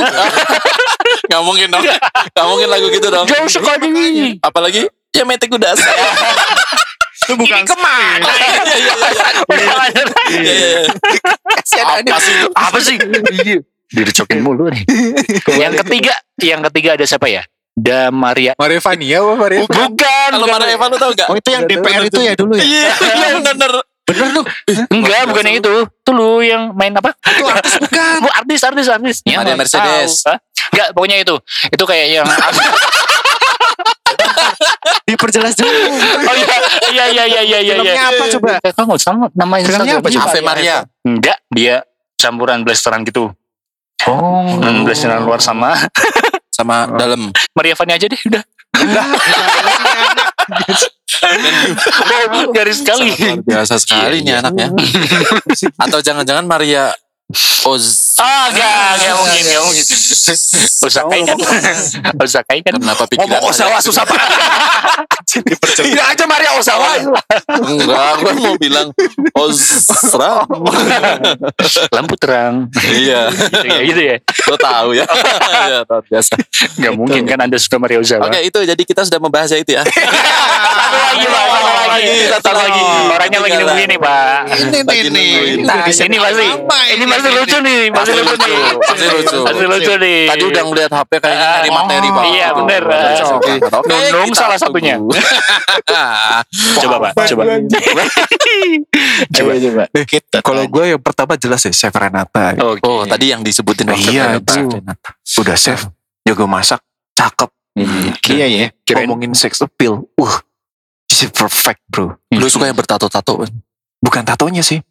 [1.31, 1.83] Gak mungkin dong.
[2.31, 3.25] Gak mungkin lagu gitu dong.
[3.27, 4.37] Jauh sekali.
[4.41, 5.75] Apalagi ya mete kuda.
[7.21, 8.25] Itu bukan ke mana?
[8.27, 9.25] Iya iya iya.
[10.27, 10.81] Iya iya.
[11.85, 12.35] Apa sih?
[12.67, 12.95] Apa sih?
[13.45, 13.57] Iya.
[13.91, 14.87] Direcokin mulu nih.
[15.59, 17.43] yang ketiga, yang ketiga ada siapa ya?
[17.81, 18.53] Da Maria.
[18.61, 19.59] Maria Vania apa Maria?
[19.65, 19.89] Bukan.
[19.97, 20.53] Kalau bukan.
[20.53, 21.27] mana Eva lu tau gak?
[21.33, 22.61] Oh, itu yang DPR itu ya dulu ya?
[22.61, 23.71] Iya iya bener.
[24.05, 24.41] Bener lu.
[24.93, 25.73] Enggak, bukan yang itu.
[25.89, 27.17] Itu lu yang main apa?
[27.33, 28.21] Itu artis bukan.
[28.21, 29.17] Bu, artis, artis, artis.
[29.25, 30.21] Ya, Maria Mercedes.
[30.71, 31.35] Enggak, pokoknya itu.
[31.73, 32.27] Itu kayak yang
[35.07, 35.71] Diperjelas dulu.
[36.27, 36.55] Oh iya,
[36.91, 37.73] iya, iya, iya, iya, iya.
[37.81, 38.51] Filmnya apa coba?
[38.61, 40.29] Kamu nggak sama nama Filmnya apa coba?
[40.29, 40.75] Ave Maria.
[41.01, 41.83] Enggak, dia
[42.15, 43.33] campuran blasteran gitu.
[44.05, 45.77] Oh, hmm, blasteran luar sama
[46.61, 47.33] Sama dalam.
[47.57, 48.43] Maria Vani aja deh, udah.
[52.41, 53.13] Oh, garis sekali.
[53.13, 54.41] Luar biasa sekali Iya, nih iya.
[54.41, 54.67] anaknya.
[55.77, 56.93] Atau jangan-jangan Maria
[57.65, 58.10] Oz.
[58.21, 59.85] Ah, enggak, enggak mungkin, enggak mungkin.
[60.85, 61.37] Usakai kan.
[62.21, 62.73] Usakai kan.
[62.77, 64.29] Kenapa pikiran Ngomong Osawa susah banget.
[65.81, 67.01] Tidak aja Maria Osawa.
[67.65, 68.87] Enggak, gue mau bilang
[69.33, 70.45] Ozra.
[71.89, 72.69] Lampu terang.
[72.93, 74.15] iya, Gitu ya, gitu ya.
[74.21, 75.05] lo tahu ya.
[75.65, 76.31] Iya, luar biasa.
[76.77, 78.29] Enggak mungkin kan Anda suka Maria Ozawa.
[78.29, 79.81] Oke, itu jadi kita sudah membahas itu ya.
[80.91, 81.45] Satu lagi, Pak.
[81.49, 82.13] Satu lagi.
[82.29, 82.81] Satu lagi.
[83.09, 84.39] Orangnya lagi nunggu ini, Pak.
[84.51, 85.09] Ini nih nih.
[85.09, 85.59] nungguin.
[85.65, 86.47] Nah, ini masih
[86.91, 88.73] ini masih lucu nih, masih lucu nih.
[88.83, 89.37] Masih lucu.
[89.41, 90.19] Masih lucu nih.
[90.27, 92.33] Tadi udah ngeliat HP kayaknya nyari materi Oh, banget.
[92.33, 92.83] iya, bener.
[93.87, 94.95] Nunung salah satunya.
[96.81, 97.25] Coba, Pak.
[97.27, 97.43] Coba.
[99.31, 99.83] Coba coba.
[100.03, 102.55] Kita Kalau gue yang pertama jelas ya Chef Renata.
[102.81, 104.37] Oh, tadi yang disebutin waktu Iya.
[105.37, 105.87] Udah chef,
[106.21, 106.81] jago masak,
[107.13, 107.49] cakep.
[108.27, 108.67] Iya ya.
[108.83, 110.03] Kirain- Ngomongin sex appeal.
[110.15, 110.35] Uh,
[111.07, 112.19] she's perfect bro.
[112.29, 113.51] Lu suka yang bertato-tato kan?
[114.01, 114.81] Bukan tatonya sih.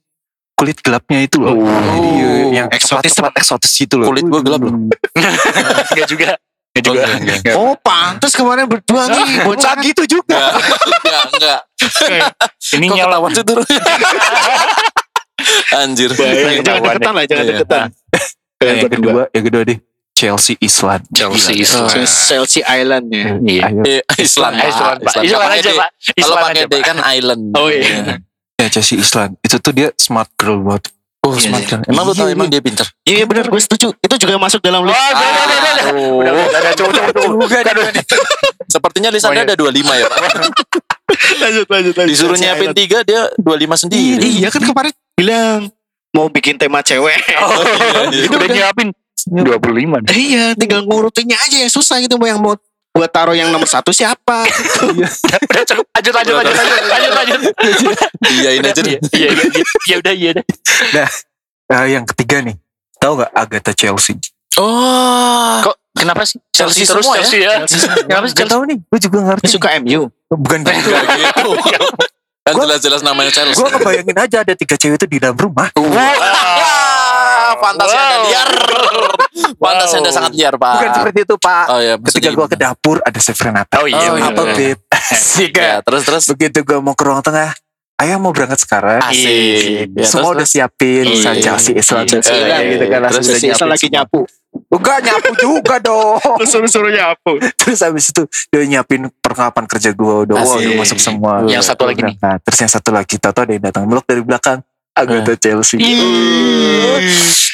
[0.60, 1.56] Kulit gelapnya itu loh.
[1.56, 1.64] Oh.
[2.12, 4.12] Iya, yang Eksotis eksotis tempat eksotis itu loh.
[4.12, 4.76] Kulit gua gelap loh.
[5.96, 6.36] Enggak juga.
[6.70, 7.02] Ya juga.
[7.02, 7.54] Oh, enggak, enggak.
[7.58, 10.54] Oh pantas kemarin berdua nih bocah gitu juga.
[10.54, 11.60] Enggak, enggak.
[12.76, 13.16] Ini Kok nyala.
[13.26, 13.64] sih turun?
[15.74, 16.10] Anjir.
[16.12, 17.50] Jangan Ketahuan deketan lah, jangan Iya.
[17.56, 17.88] deketan.
[18.60, 19.78] Yang kedua, yang kedua deh
[20.12, 21.02] Chelsea Island.
[21.10, 21.52] Chelsea.
[21.58, 22.04] Island.
[22.04, 23.24] Chelsea Island ya.
[23.40, 23.64] Iya.
[23.80, 24.68] Eh, Island, Pak.
[24.68, 25.12] Island, Pak.
[25.16, 25.26] Island.
[25.26, 25.88] Island aja, Pak.
[25.90, 26.82] D- Kalau Island pakai aja, D Pak.
[26.84, 27.42] kan Island.
[27.56, 28.20] Oh, iya.
[28.60, 29.40] Ya Chelsea Island.
[29.40, 30.92] Itu tuh dia smart girl banget.
[31.20, 31.70] Oh, Iya, smart iya.
[31.70, 31.82] girl.
[31.86, 32.86] Emang lu tahu Iya, emang dia pintar?
[33.02, 33.92] Iya benar gue setuju.
[33.94, 34.92] Itu juga masuk dalam list.
[34.92, 35.84] Oh, udah, udah, udah, udah.
[35.90, 36.20] Oh.
[36.20, 38.26] Udah, udah, udah, cukup.
[38.66, 39.48] Sepertinya list Oh, Anda iya.
[39.48, 40.20] ada 25 ya, Pak.
[41.40, 42.10] lanjut lanjut lanjut.
[42.10, 43.04] Disuruh nyiapin Island.
[43.04, 44.28] 3 dia 25 sendiri.
[44.40, 45.60] Iya kan kemarin bilang
[46.10, 47.20] mau bikin tema cewek.
[47.40, 47.64] Oh,
[48.10, 48.28] iya.
[48.28, 48.88] Udah nyiapin
[49.26, 50.08] 25 nih.
[50.16, 52.56] iya, tinggal ngurutinnya aja yang susah gitu mau yang mau
[52.90, 54.44] buat taruh yang nomor satu siapa?
[55.50, 55.86] Udah cukup.
[55.94, 57.40] Lanjut, lanjut, lanjut, lanjut, lanjut, lanjut.
[58.26, 58.98] Iya, ini aja deh.
[59.14, 59.64] Iya, iya, iya.
[59.86, 60.44] Ya udah, iya deh.
[61.70, 62.58] Nah, yang ketiga nih.
[63.00, 64.20] Tahu gak Agatha Chelsea?
[64.60, 65.64] Oh.
[65.64, 67.24] Kok kenapa sih Chelsea terus semua ya?
[67.24, 67.54] Chelsea ya?
[68.04, 68.52] Kenapa sih Chelsea?
[68.52, 68.78] tahu nih.
[68.84, 69.46] Gue juga ngerti.
[69.48, 70.10] Suka MU.
[70.28, 70.90] Bukan gitu.
[72.50, 72.58] Gitu.
[72.58, 73.56] Kan jelas-jelas namanya Chelsea.
[73.56, 75.70] Gue kebayangin aja ada tiga cewek itu di dalam rumah.
[75.74, 78.24] Wah, fantasi Anda Wow.
[78.26, 78.48] liar.
[79.56, 80.72] Fantasi Anda sangat liar, Pak.
[80.74, 81.64] Bukan seperti itu Pak.
[81.68, 83.80] Oh iya, Ketika gue ke dapur ada Chef Renata.
[83.80, 84.30] Oh iya, Oh, iya.
[84.30, 84.78] Apa Beb?
[84.96, 85.86] Asik Ya, kan?
[85.86, 86.24] terus terus.
[86.28, 87.54] Begitu gue mau ke ruang tengah.
[88.00, 89.00] Ayah mau berangkat sekarang.
[89.04, 89.92] Asik.
[89.92, 91.04] Ya, Semua udah terus, siapin.
[91.04, 91.42] Iya, iya.
[91.44, 92.06] Chelsea Island.
[92.08, 92.72] Iya, Chelsea iya, Island iya.
[92.72, 92.98] gitu kan.
[93.04, 94.20] Langsung Terus udah Chelsea nyiapin lagi nyapu.
[94.70, 96.18] Enggak nyapu juga dong.
[96.38, 97.38] Lu suruh-suruh nyapu.
[97.58, 101.42] Terus habis itu dia nyiapin perlengkapan kerja gue udah, udah masuk semua.
[101.46, 102.16] Yang satu lagi nih.
[102.18, 104.62] Nah, terus yang satu lagi Toto ada yang datang meluk dari belakang.
[104.90, 105.78] Agatha Chelsea.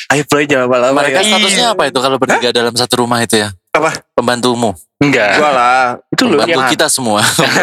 [0.07, 1.29] Ayo play jangan lama-lama Mereka ya.
[1.35, 3.53] statusnya apa itu kalau bertiga dalam satu rumah itu ya?
[3.75, 3.93] Apa?
[4.17, 4.73] Pembantumu.
[5.03, 5.37] Enggak.
[5.37, 5.85] Gua lah.
[6.09, 7.21] Itu loh Pembantu kita semua.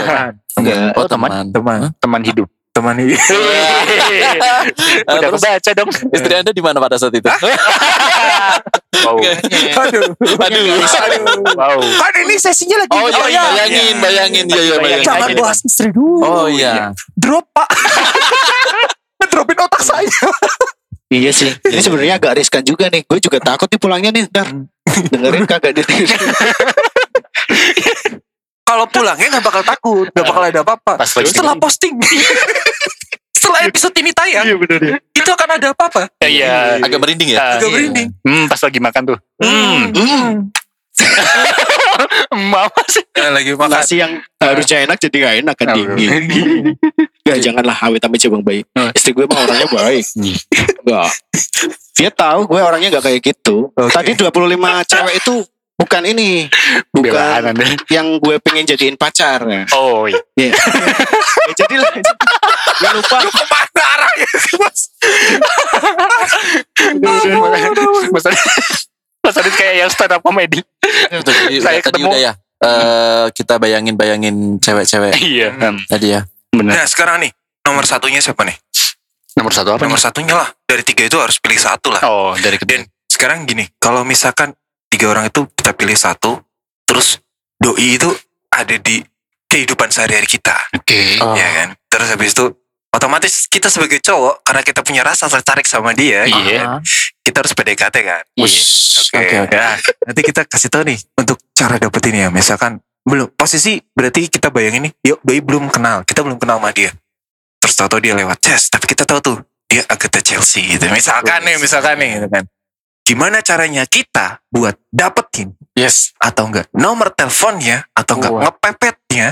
[0.60, 0.94] Enggak.
[0.94, 1.30] Oh, teman.
[1.30, 1.46] teman.
[1.50, 2.48] Teman, teman hidup.
[2.74, 3.14] Teman ini.
[3.14, 3.22] Eh,
[5.14, 5.90] Udah terus kebaca dong.
[6.10, 7.30] istri Anda di mana pada saat itu?
[9.04, 9.20] Wow.
[9.20, 10.16] Aduh.
[10.16, 10.64] Aduh.
[11.60, 11.80] Wow.
[11.82, 12.96] Kan ini sesinya lagi.
[12.96, 15.04] Oh iya, bayangin, bayangin, iya iya bayangin.
[15.04, 16.24] Jangan bahas istri dulu.
[16.24, 16.94] Oh iya.
[17.18, 17.68] Drop pak.
[19.20, 20.08] Ngedropin otak saya.
[21.12, 21.52] Iya sih.
[21.52, 23.04] Ini sebenarnya agak riskan juga nih.
[23.04, 24.48] Gue juga takut nih pulangnya nih ntar.
[25.12, 26.08] Dengerin kagak dengerin.
[28.64, 30.94] Kalau pulangnya nggak bakal takut, nggak bakal ada apa-apa.
[31.04, 32.00] Setelah posting,
[33.36, 34.96] setelah episode ini tayang, bener ya.
[35.20, 36.08] itu akan ada apa-apa.
[36.24, 36.80] Iya.
[36.80, 37.60] Agak merinding ya?
[37.60, 37.76] Agak iya.
[37.76, 38.08] merinding.
[38.24, 39.20] Hmm, pas lagi makan tuh.
[39.44, 39.80] Hmm.
[39.92, 40.32] Hmm.
[42.54, 43.04] Mama sih.
[43.12, 43.76] lagi makan.
[43.76, 46.24] Nasi yang harusnya enak jadi gak enak kan dingin.
[47.28, 48.68] Gak janganlah awet sama cebang baik.
[48.96, 50.06] Istri gue mah orangnya baik.
[50.84, 51.10] Enggak.
[51.96, 53.72] Dia tahu gue orangnya gak kayak gitu.
[53.74, 53.92] Oke.
[53.92, 54.34] Tadi 25
[54.88, 55.36] cewek itu
[55.84, 56.48] bukan ini.
[56.90, 57.64] Bukan Anda.
[57.88, 59.44] yang gue pengen jadiin pacar.
[59.44, 60.24] Ya Oh iya.
[61.60, 61.92] jadilah.
[62.74, 63.18] Gue lupa.
[63.22, 64.80] Ke mana arahnya sih mas?
[68.12, 68.42] Mas Adit.
[69.20, 70.60] Mas Adit kayak yang stand up comedy.
[71.12, 72.34] Jadi Saya tadi ketemu- udah ya.
[72.60, 75.52] eh, kita bayangin bayangin cewek-cewek Iya.
[75.86, 76.24] tadi ya.
[76.50, 76.74] Benar.
[76.74, 78.56] Nah sekarang nih, nomor satunya siapa nih?
[79.34, 79.82] Nomor satu apa?
[79.82, 80.48] Nomor satunya lah.
[80.64, 82.02] Dari tiga itu harus pilih satu lah.
[82.04, 82.70] Oh, dari kedua.
[82.72, 84.54] Dan sekarang gini, kalau misalkan
[84.94, 86.38] tiga orang itu kita pilih satu,
[86.86, 87.18] terus
[87.58, 88.10] doi itu
[88.54, 89.02] ada di
[89.50, 91.18] kehidupan sehari-hari kita, Oke.
[91.18, 91.34] Oh.
[91.34, 91.70] ya kan?
[91.90, 92.46] Terus habis itu
[92.94, 96.78] otomatis kita sebagai cowok karena kita punya rasa tertarik sama dia, Iya.
[97.26, 98.24] kita harus PDKT kan.
[98.38, 98.46] Iya.
[99.14, 99.54] Oke, Oke, oke.
[99.58, 99.78] ya.
[100.10, 102.28] Nanti kita kasih tahu nih untuk cara dapetin ya.
[102.30, 106.70] Misalkan belum posisi berarti kita bayangin nih, yuk doi belum kenal, kita belum kenal sama
[106.74, 106.94] dia.
[107.62, 109.38] Terus tahu dia lewat tes, tapi kita tahu tuh
[109.70, 110.86] dia Agatha Chelsea gitu.
[110.90, 112.44] Misalkan nih, misalkan nih, gitu kan.
[113.04, 116.16] Gimana caranya kita buat dapetin Yes.
[116.16, 118.42] atau enggak nomor teleponnya atau enggak Wah.
[118.48, 119.28] ngepepetnya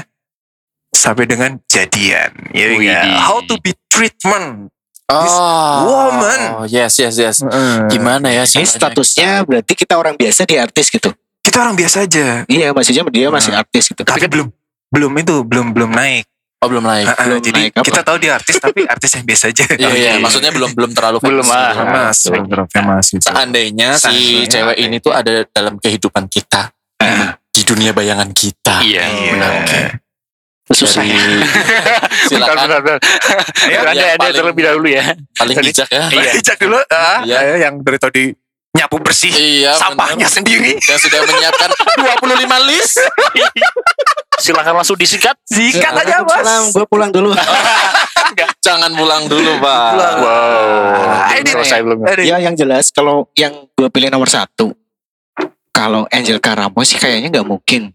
[0.92, 2.36] sampai dengan jadian.
[2.52, 3.24] Ya?
[3.24, 4.68] How to be treatment.
[5.08, 6.68] This Oh, woman.
[6.68, 7.44] yes, yes, yes.
[7.88, 8.44] Gimana ya?
[8.44, 11.12] Ini statusnya berarti kita orang biasa di artis gitu.
[11.44, 13.60] Kita orang biasa aja, Iya maksudnya dia masih Hmm.
[13.60, 14.04] artis gitu.
[14.04, 14.48] tapi belum
[14.88, 16.28] belum itu belum belum naik.
[16.62, 17.10] Oh belum naik.
[17.10, 17.86] Ah, ah, belum jadi naik apa?
[17.90, 19.64] kita tahu dia artis tapi artis yang biasa aja.
[19.82, 20.12] Iya, iya.
[20.22, 21.58] Maksudnya belum belum terlalu Belum, famous.
[21.58, 21.74] ah.
[21.74, 23.24] Famous, belum terlalu famous gitu.
[23.26, 24.46] Seandainya si Seandainya.
[24.46, 26.70] cewek ini tuh ada dalam kehidupan kita.
[27.50, 28.78] Di dunia bayangan kita.
[28.80, 29.04] Iya.
[29.04, 29.32] Iya.
[29.34, 29.54] Benar.
[30.72, 31.18] Susah ya.
[31.18, 33.00] Bentar, Silakan bentar, bentar.
[33.68, 35.04] Ayo, Anda, yang Anda paling- terlebih dahulu ya.
[35.36, 36.04] paling bijak ya.
[36.08, 36.32] Iya.
[36.40, 37.38] Cek dulu, ah, Iya.
[37.42, 38.24] ayo yang dari tadi
[38.72, 40.32] nyapu bersih Iya, sampahnya benar.
[40.32, 40.72] sendiri.
[40.80, 42.96] Yang sudah menyiapkan 25 list.
[44.38, 45.36] Silakan langsung disikat.
[45.44, 46.74] Sikat aja Salam, bos.
[46.74, 47.36] gue pulang dulu.
[48.66, 49.90] Jangan pulang dulu, Pak.
[49.92, 50.32] Wow.
[51.04, 51.98] Ah, Belum ini selesai belum.
[52.02, 52.24] Aduh.
[52.24, 54.72] ya yang jelas kalau yang gue pilih nomor satu,
[55.70, 57.92] kalau Angel Karamo sih kayaknya nggak mungkin.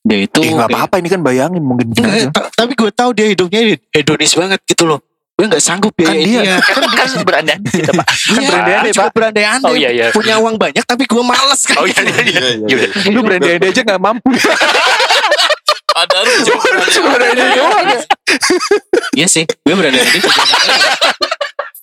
[0.00, 3.28] Dia itu Eh, nggak apa-apa ini kan bayangin mungkin Enggak, ta- tapi gue tahu dia
[3.28, 5.04] hidupnya hedonis banget gitu loh.
[5.40, 6.56] Gue nggak sanggup Kan biayain dia- dia.
[6.60, 9.08] kan kan berandai kita pak Iya, berandai-andai, Pak.
[9.10, 9.64] berandai-andai.
[9.64, 10.06] Oh, iya, iya.
[10.12, 11.80] Punya uang banyak tapi gue males kan.
[11.80, 12.90] oh iya iya iya Yaudah.
[13.08, 14.28] Lu berandai aja gak mampu.
[15.90, 16.24] Padahal
[16.86, 18.00] cuma Berandai doang ya.
[19.16, 20.20] Iya sih, gue berandai-andai.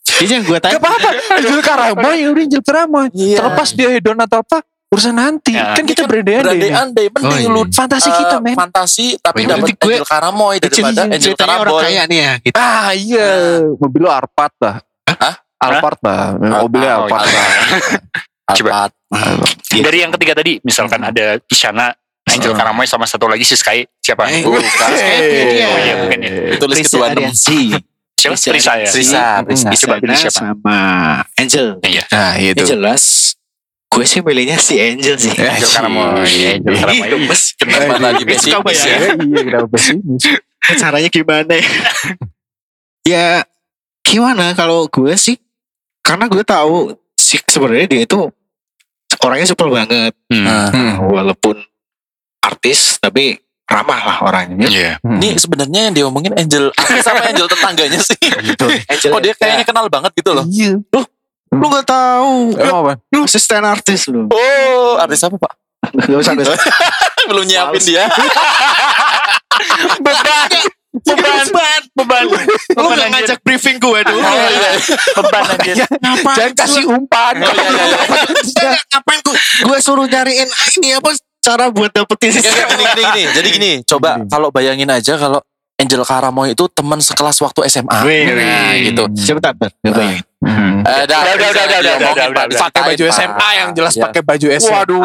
[0.08, 1.10] Jadi yang gue tanya, Gak apa-apa.
[1.36, 3.02] Angel Karama ya udah Angel Karama.
[3.12, 3.38] Iya.
[3.38, 4.62] Terlepas dia hedon atau apa.
[4.88, 5.52] Urusan nanti.
[5.52, 5.76] Ya.
[5.76, 7.50] Kan kita berandai berandai-andai mending Oh, iya.
[7.52, 8.56] lu Fantasi kita men.
[8.56, 12.32] fantasi tapi Oh, iya, dapat Angel Karamoy daripada Angel ceritanya orang kaya nih ya.
[12.39, 12.56] Gitu.
[12.56, 13.30] Ah iya.
[13.76, 14.76] Mobil lu Alphard lah.
[15.06, 15.36] Hah?
[15.58, 16.23] Alphard lah.
[16.38, 17.36] Mobilnya Alphard iya.
[17.36, 17.47] lah.
[18.47, 18.93] Alphard.
[19.67, 19.84] Iya.
[19.84, 21.95] dari yang ketiga tadi misalkan ada Isyana
[22.26, 24.60] Angel Karamoy sama satu lagi si Sky siapa Eh, Bukan.
[24.60, 25.65] Iya.
[25.65, 27.32] Oh iya bukan ya Tulis Risa kedua enam.
[27.32, 28.89] Siapa Risa ya.
[28.89, 29.69] Risa, Risa.
[29.69, 30.39] Coba pilih Sana siapa?
[30.41, 30.78] sama
[31.36, 31.67] Angel.
[31.86, 32.65] iya Nah Ya itu.
[32.65, 33.37] jelas
[33.88, 35.32] gue sih milihnya si Angel sih.
[35.34, 36.28] Eh, Angel Karamoy
[36.60, 37.41] Angel Karamoy Gemes.
[37.56, 38.97] Kenapa lagi suka pesimis ya?
[39.17, 40.23] Iya kenapa pesimis.
[40.82, 41.65] Caranya gimana ya?
[43.15, 43.28] ya
[44.04, 45.39] gimana kalau gue sih
[46.04, 48.19] karena gue tahu sih sebenarnya dia itu
[49.23, 50.69] orangnya super banget Nah,
[51.02, 51.56] walaupun
[52.39, 54.67] artis tapi ramah lah orangnya.
[54.67, 58.15] iya Ini sebenarnya yang diomongin Angel artis sama Angel tetangganya sih.
[58.88, 60.43] Angel Kok dia kayaknya kenal banget gitu loh.
[60.47, 60.80] Iya.
[61.54, 62.54] Lu gak tahu.
[62.60, 62.94] Emang apa?
[63.14, 64.28] lu asisten artis lu.
[64.28, 65.54] Oh, artis apa pak?
[65.88, 66.60] gak usah gak usah
[67.28, 68.04] Belum nyiapin dia.
[70.06, 70.50] beban.
[70.98, 71.82] Beban.
[71.96, 72.24] Beban.
[72.76, 74.72] Lu beban gak anjir ngajak briefing gue dulu Oh, iya.
[75.22, 77.36] beban anjir ngapain Jangan kasih umpan.
[77.44, 77.86] Oh, iya, iya,
[78.74, 78.82] iya.
[78.96, 80.50] ngapain gue gue suruh nyariin
[80.82, 82.36] ini apa cara buat dapetin?
[82.36, 83.24] Gak, gak, gini, gini, gini.
[83.32, 85.40] Jadi gini, coba kalau bayangin aja kalau
[85.88, 87.88] Angel Karamoy itu teman sekelas waktu SMA.
[88.04, 88.91] Wih, Nah, wih.
[88.91, 89.04] gitu.
[89.08, 89.56] Bentar.
[89.56, 90.23] Gue bayangin.
[90.84, 94.04] Eh, dah, Udah, udah, udah, udah, udah, udah, Pakai baju SMA yang jelas Ya.
[94.04, 94.76] pakai baju SMA.
[94.76, 95.02] Waduh.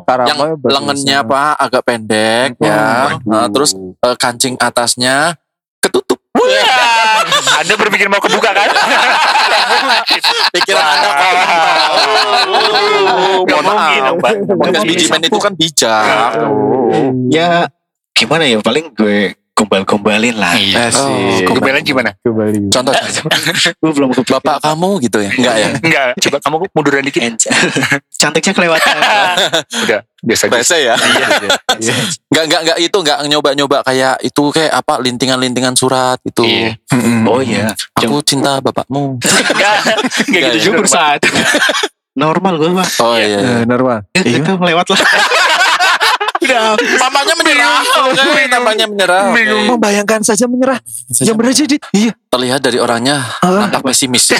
[0.00, 5.34] Karama yang lengannya pak agak pendek ya Nah, terus eh, kancing atasnya
[5.78, 6.22] ketutup
[7.54, 8.68] Anda berpikir mau kebuka kan?
[10.50, 11.24] pikiran anda Wah.
[12.44, 14.32] Oh, mohon maaf dong, Pak.
[14.50, 16.30] podcast biji men itu kan bijak
[17.28, 17.68] Ya
[18.12, 20.52] gimana ya paling gue gombal-gombalin lah.
[20.52, 20.90] Iya.
[20.90, 21.46] Asik.
[21.46, 22.10] Gue bilang gimana?
[22.18, 22.68] Kembali.
[22.68, 22.90] contoh
[23.80, 24.42] Gue belum kepikiran.
[24.42, 27.22] bapak kamu gitu ya enggak ya Enggak, coba kamu munduran dikit.
[28.20, 28.94] Cantiknya kelewatan.
[29.80, 30.54] Udah, biasa aja.
[30.54, 30.94] Rese ya
[32.26, 36.70] enggak enggak enggak itu enggak nyoba-nyoba kayak itu kayak apa lintingan-lintingan surat itu Iya.
[37.24, 37.70] oh iya.
[37.94, 39.74] aku cinta bapakmu Enggak,
[40.24, 40.76] enggak gitu juga.
[40.82, 41.10] berusaha.
[42.14, 42.86] Normal gue mah.
[43.02, 43.38] oh iya, iya.
[43.42, 44.06] Eh, normal.
[44.14, 45.00] Itu lewat lah.
[46.44, 46.76] Udah.
[47.00, 47.80] mamanya menyerah
[48.46, 49.32] namanya menyerah.
[49.32, 49.64] Bingung.
[49.66, 50.78] Membayangkan saja menyerah.
[51.16, 51.76] Yang benar jadi.
[51.90, 52.12] Iya.
[52.28, 53.64] terlihat dari orangnya Ah.
[53.64, 54.26] nampak pesimis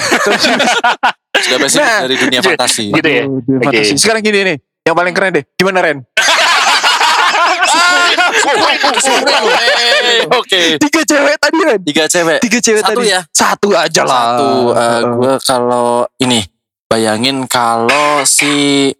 [1.35, 3.23] sudah pesimis Nah, dari dunia fantasi Gitu ya.
[3.25, 3.87] Fantasi.
[3.87, 3.97] Oke.
[3.97, 4.57] Sekarang gini nih.
[4.83, 5.43] Yang paling keren deh.
[5.55, 5.97] Gimana Ren?
[10.31, 10.61] Oke.
[10.77, 11.79] Tiga cewek tadi Ren.
[11.81, 12.39] Tiga cewek.
[12.41, 13.07] Tiga cewek Satu tadi.
[13.07, 13.19] ya?
[13.31, 14.23] Satu aja lah.
[14.35, 14.49] Satu.
[14.71, 15.87] eh, gue kalau
[16.17, 16.39] ini
[16.85, 18.51] bayangin kalau si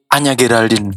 [0.10, 0.94] Anya Geraldine.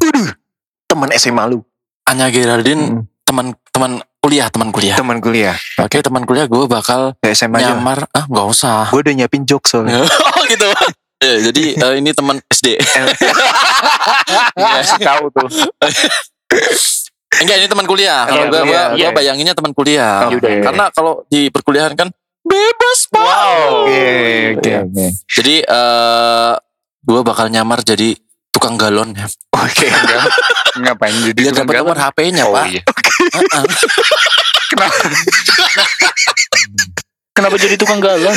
[0.88, 1.60] teman SMA lu.
[2.08, 4.96] Anya Geraldine teman teman kuliah teman kuliah.
[4.96, 5.56] Teman kuliah.
[5.78, 7.76] Oke teman kuliah gue bakal Ke SMA aja.
[7.76, 8.08] nyamar.
[8.10, 8.88] Ah nggak usah.
[8.88, 10.02] Gue udah nyiapin jokes soalnya.
[10.36, 10.66] oh gitu.
[11.18, 12.78] Ya, jadi eh, ini teman SD.
[12.78, 13.04] Iya.
[15.04, 15.48] Tahu tuh.
[17.38, 18.24] Enggak ini teman kuliah.
[18.24, 18.60] Kalau gue
[18.96, 20.26] gue bayanginnya teman kuliah.
[20.26, 20.64] Oke.
[20.64, 22.08] Karena kalau di perkuliahan kan
[22.40, 23.24] bebas pak.
[23.84, 24.04] Oke,
[24.56, 24.80] oke, Iya.
[24.82, 25.06] oke.
[25.28, 26.52] Jadi eh
[26.98, 28.12] gue bakal nyamar jadi
[28.58, 29.26] tukang galon ya.
[29.54, 30.22] Oke, enggak.
[30.76, 32.66] Ngapain jadi tukang dapat nomor HP-nya Oh pak.
[32.68, 32.82] iya.
[33.30, 33.64] Heeh.
[37.30, 38.34] Kenapa jadi tukang galon?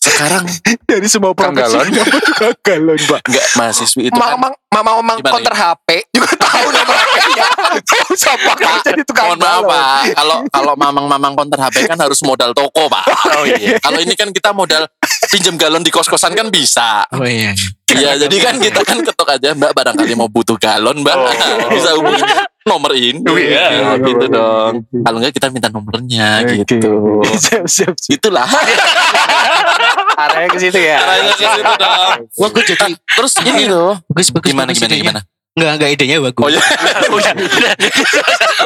[0.00, 0.48] Sekarang
[0.88, 1.84] Dari semua Tukang profesi galon.
[1.92, 3.20] kenapa tukang galon, Pak?
[3.28, 4.56] enggak mahasiswi itu Mama, kan.
[4.72, 7.46] mama, mama, konter HP juga tahu nomor HP-nya.
[7.84, 9.68] Tahu siapa kan jadi tukang Mohon maaf galon.
[9.68, 13.04] pak, kalau kalau mamang-mamang konter HP kan harus modal toko pak.
[13.36, 13.76] Oh iya.
[13.76, 14.88] Kalau ini kan kita modal
[15.28, 17.04] pinjam galon di kos-kosan kan bisa.
[17.12, 17.52] Oh iya.
[17.90, 21.16] Iya, jadi kan kita kan ketok aja Mbak barangkali mau butuh galon Mbak.
[21.16, 21.28] Oh.
[21.74, 22.22] bisa hubungi
[22.62, 23.20] nomor ini.
[23.26, 23.66] Oh, iya.
[23.74, 24.86] Ya, gitu dong.
[24.88, 26.62] Kalau enggak kita minta nomornya Oke.
[26.64, 27.20] gitu.
[27.26, 28.16] Siap, siap, siap.
[28.16, 28.46] Itulah.
[30.20, 30.98] Arahnya ke situ ya.
[31.00, 32.16] Caranya ke situ dong.
[32.38, 33.98] Wah gue jadi Terus ini loh.
[34.08, 34.48] bagus bagus.
[34.48, 35.02] Gimana bagus gimana idenya.
[35.02, 35.20] gimana?
[35.50, 36.44] Enggak enggak idenya bagus.
[36.46, 36.62] Oh iya.
[37.16, 37.72] udah, udah,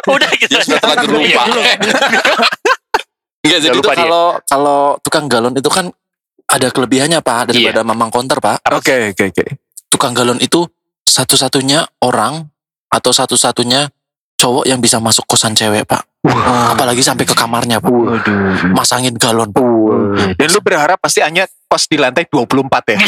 [0.05, 0.53] udah gitu.
[0.53, 1.17] Ya sudah terlanjur Iya.
[1.17, 1.43] lupa.
[3.45, 5.87] Enggak jadi Jangan itu kalau kalau tukang galon itu kan
[6.49, 8.69] ada kelebihannya Pak daripada mamang konter Pak.
[8.75, 9.45] Oke, oke, oke.
[9.89, 10.67] Tukang galon itu
[11.05, 12.47] satu-satunya orang
[12.91, 13.91] atau satu-satunya
[14.35, 16.03] cowok yang bisa masuk kosan cewek Pak.
[16.75, 17.91] Apalagi sampai ke kamarnya Pak.
[17.91, 18.73] Waduh.
[18.73, 19.51] Masangin galon.
[20.37, 22.99] Dan lu berharap pasti hanya kos di lantai 24 ya?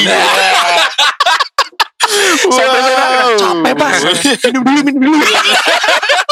[2.46, 3.34] Sampai wow.
[3.34, 3.90] capek, Pak.
[3.98, 5.24] Minum dulu, minum dulu.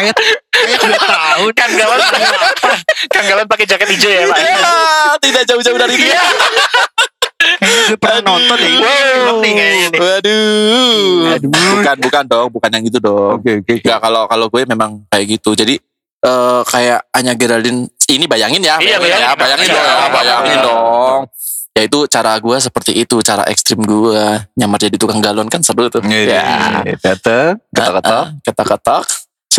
[0.00, 0.16] Kayak
[0.50, 2.00] kayak gue tahu Kang Galan
[3.12, 4.38] Kang Galan pakai jaket hijau ya Pak.
[4.64, 6.20] Ah, tidak jauh-jauh dari dia.
[7.60, 10.00] gue pernah nonton ya ini film nih kayaknya nih.
[10.00, 11.20] Waduh.
[11.40, 13.40] Bukan, bukan dong, bukan yang itu dong.
[13.40, 13.74] Oke oke.
[13.80, 15.56] Enggak kalau kalau gue memang kayak gitu.
[15.56, 15.76] Jadi
[16.20, 19.40] eh kayak Anya Geraldine ini bayangin ya, Iya, bayangin ya, bayangin.
[19.40, 20.64] bayangin Iya, dong, ya, iya, bayangin iya.
[20.66, 21.20] dong.
[21.70, 24.20] Ya itu cara gue seperti itu, cara ekstrim gue
[24.58, 26.02] nyamar jadi tukang galon kan seru tuh.
[26.04, 26.82] Ya.
[27.00, 27.62] Datang.
[27.72, 28.10] Kata-kata.
[28.10, 29.04] Ah, ah, ketok-ketok.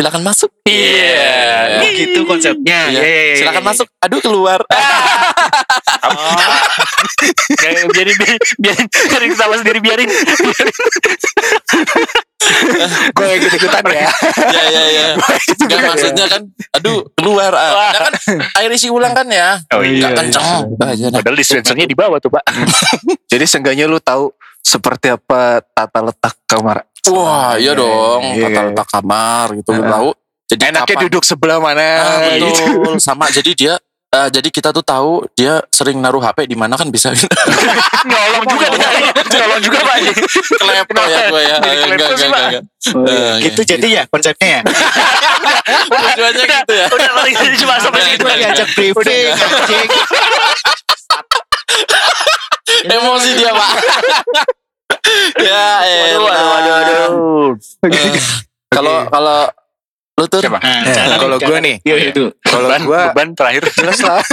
[0.02, 0.50] Silakan masuk.
[0.66, 1.78] Iya.
[1.78, 2.90] Oh gitu konsepnya.
[2.90, 2.98] Iya.
[2.98, 3.70] Iya, iya, iya, Silakan iya.
[3.70, 3.86] masuk.
[4.02, 4.60] Aduh keluar.
[7.62, 10.10] Biarin biarin biarin biarin, biarin ketawa sendiri biarin.
[13.14, 14.10] Gue kayak gitu ikutan ya.
[14.50, 15.06] ya ya ya.
[15.54, 16.42] Enggak maksudnya kan
[16.74, 17.54] aduh keluar.
[17.54, 18.12] Ah, kan
[18.58, 19.62] air isi ulang kan ya.
[19.70, 20.66] Oh iya, kenceng.
[20.74, 21.22] Udah aja, nah.
[21.22, 22.42] Padahal dispensernya di bawah tuh Pak.
[23.30, 26.82] Jadi seenggaknya lu tahu seperti apa tata letak kamar.
[27.04, 28.22] Wah, iya dong.
[28.22, 28.62] Iya, Tata iya.
[28.70, 29.90] letak kamar gitu lu Ah.
[29.90, 30.08] tahu.
[30.46, 32.46] Jadi Enaknya kapan- duduk sebelah mana Ah, gitu.
[32.46, 32.94] betul.
[33.00, 33.74] Sama jadi dia
[34.12, 37.08] eh, jadi kita tuh tahu dia sering naruh HP di mana kan bisa
[38.04, 38.66] Nyolong juga
[39.24, 39.96] Nyolong juga Pak.
[40.52, 41.56] kelepon ya gue ya.
[41.56, 42.42] Enggak enggak sih, Pak.
[42.44, 42.62] enggak.
[43.08, 44.60] Eh, Gitu jadi ya konsepnya ya.
[45.88, 46.86] Tujuannya gitu ya.
[46.86, 47.08] Udah
[47.56, 48.36] cuma sampai Gue aja.
[48.52, 49.88] diajak briefing anjing.
[52.84, 53.72] Emosi dia, Pak.
[55.38, 56.14] Ya, eh.
[56.14, 57.12] Waduh, waduh, waduh, waduh.
[58.68, 59.38] Kalau kalau
[60.12, 60.58] lu tuh Siapa?
[60.58, 62.24] Nah, Eh, kalau gue nih, Iya itu.
[62.42, 63.62] kalau Beban, gue beban terakhir.
[63.72, 64.20] jelas lah.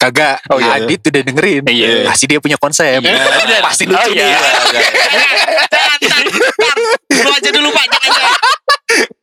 [0.00, 0.40] Kagak.
[0.48, 0.88] Oh, iya, iya.
[0.88, 1.62] Adit udah dengerin.
[1.66, 2.08] Iya.
[2.08, 3.04] Pasti dia punya konsep.
[3.04, 3.60] Bener.
[3.60, 4.32] Pasti lucu Oh, iya.
[4.32, 4.40] nih.
[7.20, 8.12] Lu aja dulu Pak, jangan.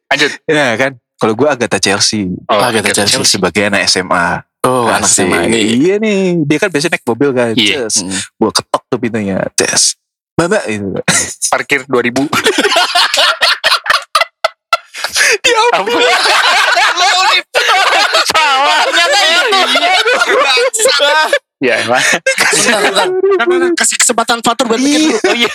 [0.07, 0.31] Lanjut.
[0.45, 0.91] Ya kan.
[1.17, 2.29] Kalau gue Agatha Chelsea.
[2.45, 3.17] Oh, Agatha Chelsea.
[3.25, 4.45] Sebagai anak SMA.
[4.67, 5.23] Oh, anak Asik.
[5.23, 5.59] SMA ini.
[5.79, 6.43] Iya nih.
[6.43, 7.55] Dia kan biasanya naik mobil kan.
[7.55, 7.87] Iya.
[7.87, 8.03] Ces.
[8.03, 8.19] Hmm.
[8.35, 9.39] Gue ketok tuh pintunya.
[9.55, 9.95] Tes.
[10.35, 10.89] Mbak, itu.
[11.55, 12.27] Parkir 2000.
[15.39, 16.03] Dia ampun.
[21.57, 21.97] Ya, emang.
[21.97, 23.07] Bentar, bentar.
[23.49, 25.17] Nah, Kasih kesempatan Fatur buat mikir dulu.
[25.17, 25.49] Oh iya.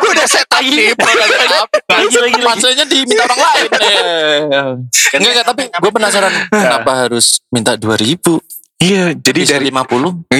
[0.00, 0.96] Gue udah set up nih.
[0.96, 2.40] Lagi lagi lagi.
[2.40, 3.68] Maksudnya diminta orang lain.
[3.76, 4.40] Eh.
[5.14, 8.18] Enggak, enggak, tapi gue penasaran kenapa harus minta 2000?
[8.80, 9.12] Iya.
[9.14, 10.32] Jadi dari 50?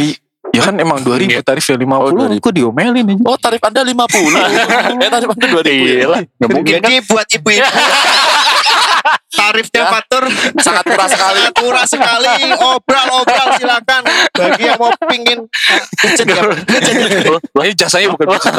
[0.54, 2.38] Ya kan emang 2000 tarifnya 50 Oh, 2000.
[2.40, 3.92] Aku diomelin aja Oh, tarif Anda 50.
[3.92, 5.68] eh, tarif Anda 2000.
[5.68, 5.72] ya?
[6.00, 6.20] Iya lah.
[6.40, 6.80] Nggak mungkin kan.
[6.80, 7.60] Jadi buat ibu-ibu
[9.38, 9.90] tarifnya Ya.
[9.90, 10.24] Fatur
[10.58, 11.38] Sangat murah sekali.
[11.42, 12.32] sangat murah sekali.
[12.54, 14.02] Obral-obral silakan.
[14.30, 17.42] Bagi yang mau pingin ya, gadget.
[17.42, 18.52] Ini jasanya bukan bukan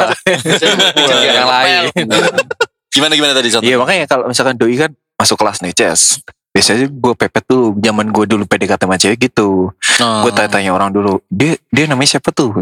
[1.24, 1.82] yang lain
[2.88, 3.66] Gimana gimana tadi contoh?
[3.66, 8.08] Iya makanya kalau misalkan doi kan masuk kelas nih Ces Biasanya gue pepet tuh Zaman
[8.08, 10.20] gue dulu PDKT sama cewek gitu Oh.
[10.20, 12.52] Gue tanya-tanya orang dulu Dia dia namanya siapa tuh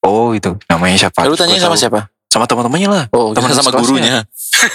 [0.00, 2.10] Oh itu namanya siapa Lu tanya sama siapa?
[2.26, 4.26] Sama teman-temannya lah Oh, Teman sama gurunya.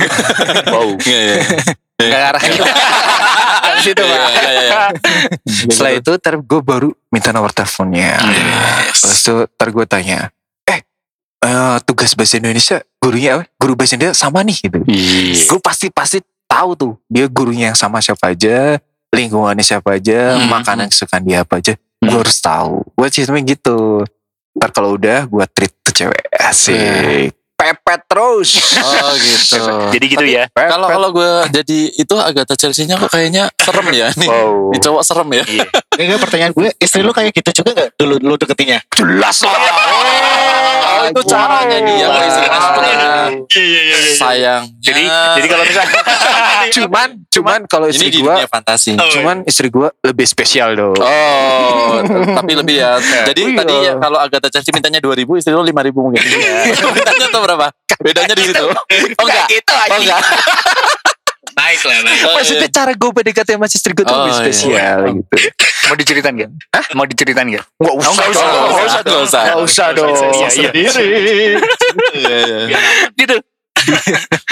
[0.73, 0.95] wow.
[1.03, 1.35] Iya, iya.
[1.99, 2.63] Gak arah gitu
[3.79, 4.31] Di situ Iya, Pak.
[4.33, 4.89] Iya, iya.
[5.67, 8.15] Setelah itu ntar gue baru minta nomor teleponnya.
[8.91, 10.19] Terus itu ntar gue tanya
[10.65, 10.79] Eh
[11.41, 13.43] eh, tugas bahasa Indonesia gurunya apa?
[13.55, 14.79] Guru bahasa Indonesia sama nih gitu.
[14.83, 15.43] Iya.
[15.45, 20.49] gue pasti pasti tahu tuh dia gurunya yang sama siapa aja lingkungannya siapa aja Hmm.
[20.49, 22.83] makanan kesukaan dia apa aja gue harus tahu.
[22.89, 24.03] Gue sistemnya gitu.
[24.51, 29.59] Ntar kalau udah gue treat tuh cewek asik pepet terus Oh, gitu.
[29.93, 30.47] Jadi gitu ya.
[30.55, 34.29] Kalau kalau gue jadi itu Agatha Chelsea-nya kok kayaknya serem ya nih.
[34.31, 34.71] Wow.
[34.71, 35.43] Ini cowok serem ya.
[35.43, 35.67] Iya.
[35.99, 38.79] Enggak pertanyaan gue, istri lu kayak gitu juga gak dulu lu deketinnya?
[38.95, 39.51] jelas lah
[40.99, 43.09] Oh, itu caranya dia kalau istrinya sebenarnya
[43.49, 44.63] Iya iya sayang.
[44.77, 45.93] Jadi jadi kalau misalnya
[46.75, 48.93] cuman cuman kalau istri gue fantasi.
[48.95, 52.03] cuman istri gue lebih spesial dong Oh,
[52.35, 52.99] tapi lebih ya.
[53.29, 53.57] Jadi Iya.
[53.57, 56.21] tadi ya, kalau Agatha Chelsea mintanya 2000, istri lo 5000 mungkin.
[56.95, 57.67] mintanya tuh berapa?
[57.99, 58.65] Bedanya di situ.
[58.65, 58.75] Oh
[59.21, 59.47] enggak.
[59.49, 60.19] gitu Oh enggak.
[61.59, 62.19] Naik lah, naik.
[62.23, 64.39] Oh, maksudnya cara gue PDKT sama istri gue tuh Oh, lebih iya.
[64.41, 65.37] spesial gitu
[65.89, 66.51] mau diceritain gak?
[66.93, 67.65] Mau diceritain gak?
[67.75, 68.69] Nggak usah, nggak usah, dong.
[68.69, 69.41] nggak usah, nggak usah.
[69.41, 70.13] Nggak usah dong.
[70.29, 70.91] Iya, iya.
[72.13, 72.37] Iya,
[72.69, 72.79] iya.
[73.11, 73.35] Gitu.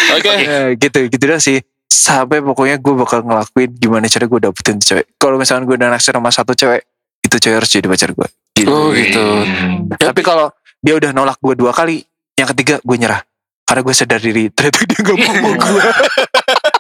[0.09, 0.31] Oke.
[0.33, 4.87] Eh, gitu gitu dah sih sampai pokoknya gue bakal ngelakuin gimana cara gue dapetin tuh
[4.87, 6.83] cewek kalau misalkan gue udah naksir sama satu cewek
[7.21, 8.27] itu cewek harus jadi pacar gue
[8.65, 9.23] Oh, gitu.
[9.95, 12.01] tapi kalau dia udah nolak gue dua kali
[12.33, 13.21] yang ketiga gue nyerah
[13.63, 15.83] karena gue sadar diri ternyata dia gak mau gue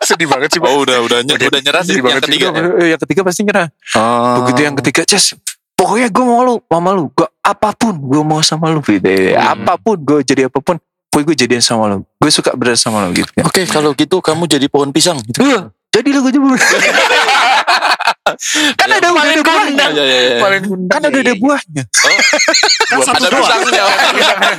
[0.07, 0.69] Sedih banget sih, Pak.
[0.69, 2.47] Oh, udah udah udah, udah nyerah sih Sedih yang banget ketiga.
[2.47, 2.95] ya?
[2.95, 4.35] Yang ketiga pasti nyerah Oh.
[4.39, 5.35] begitu yang ketiga Ces
[5.73, 9.35] pokoknya gue mau lu mama lu gue apa pun gue mau sama lu gitu Hmm.
[9.53, 13.03] apa pun gue jadi apa pun pokoknya gue jadian sama lu gue suka berada sama
[13.03, 15.37] lu gitu Oke, kalau gitu kamu jadi pohon pisang gitu.
[15.45, 16.33] Iya, jadi lu gue
[18.75, 20.37] kan ada udah ada buahnya Iya, iya, iya.
[20.87, 23.83] kan ada ada buahnya Ada pisangnya.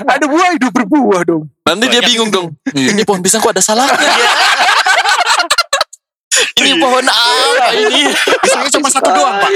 [0.07, 2.49] ada buah hidup berbuah dong Nanti dia bingung dong.
[2.71, 3.93] Ini pohon pisang kok ada salahnya?
[6.59, 8.05] Ini pohon apa ini?
[8.45, 9.51] Misalnya cuma satu doang pak.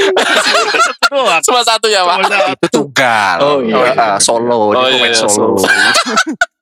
[0.81, 1.41] satu doang.
[1.45, 2.17] Cuma satu ya pak.
[2.57, 3.37] Itu tunggal.
[3.45, 3.93] Oh, iya.
[3.93, 4.73] Ah, solo.
[4.73, 5.61] Oh, iya, solo.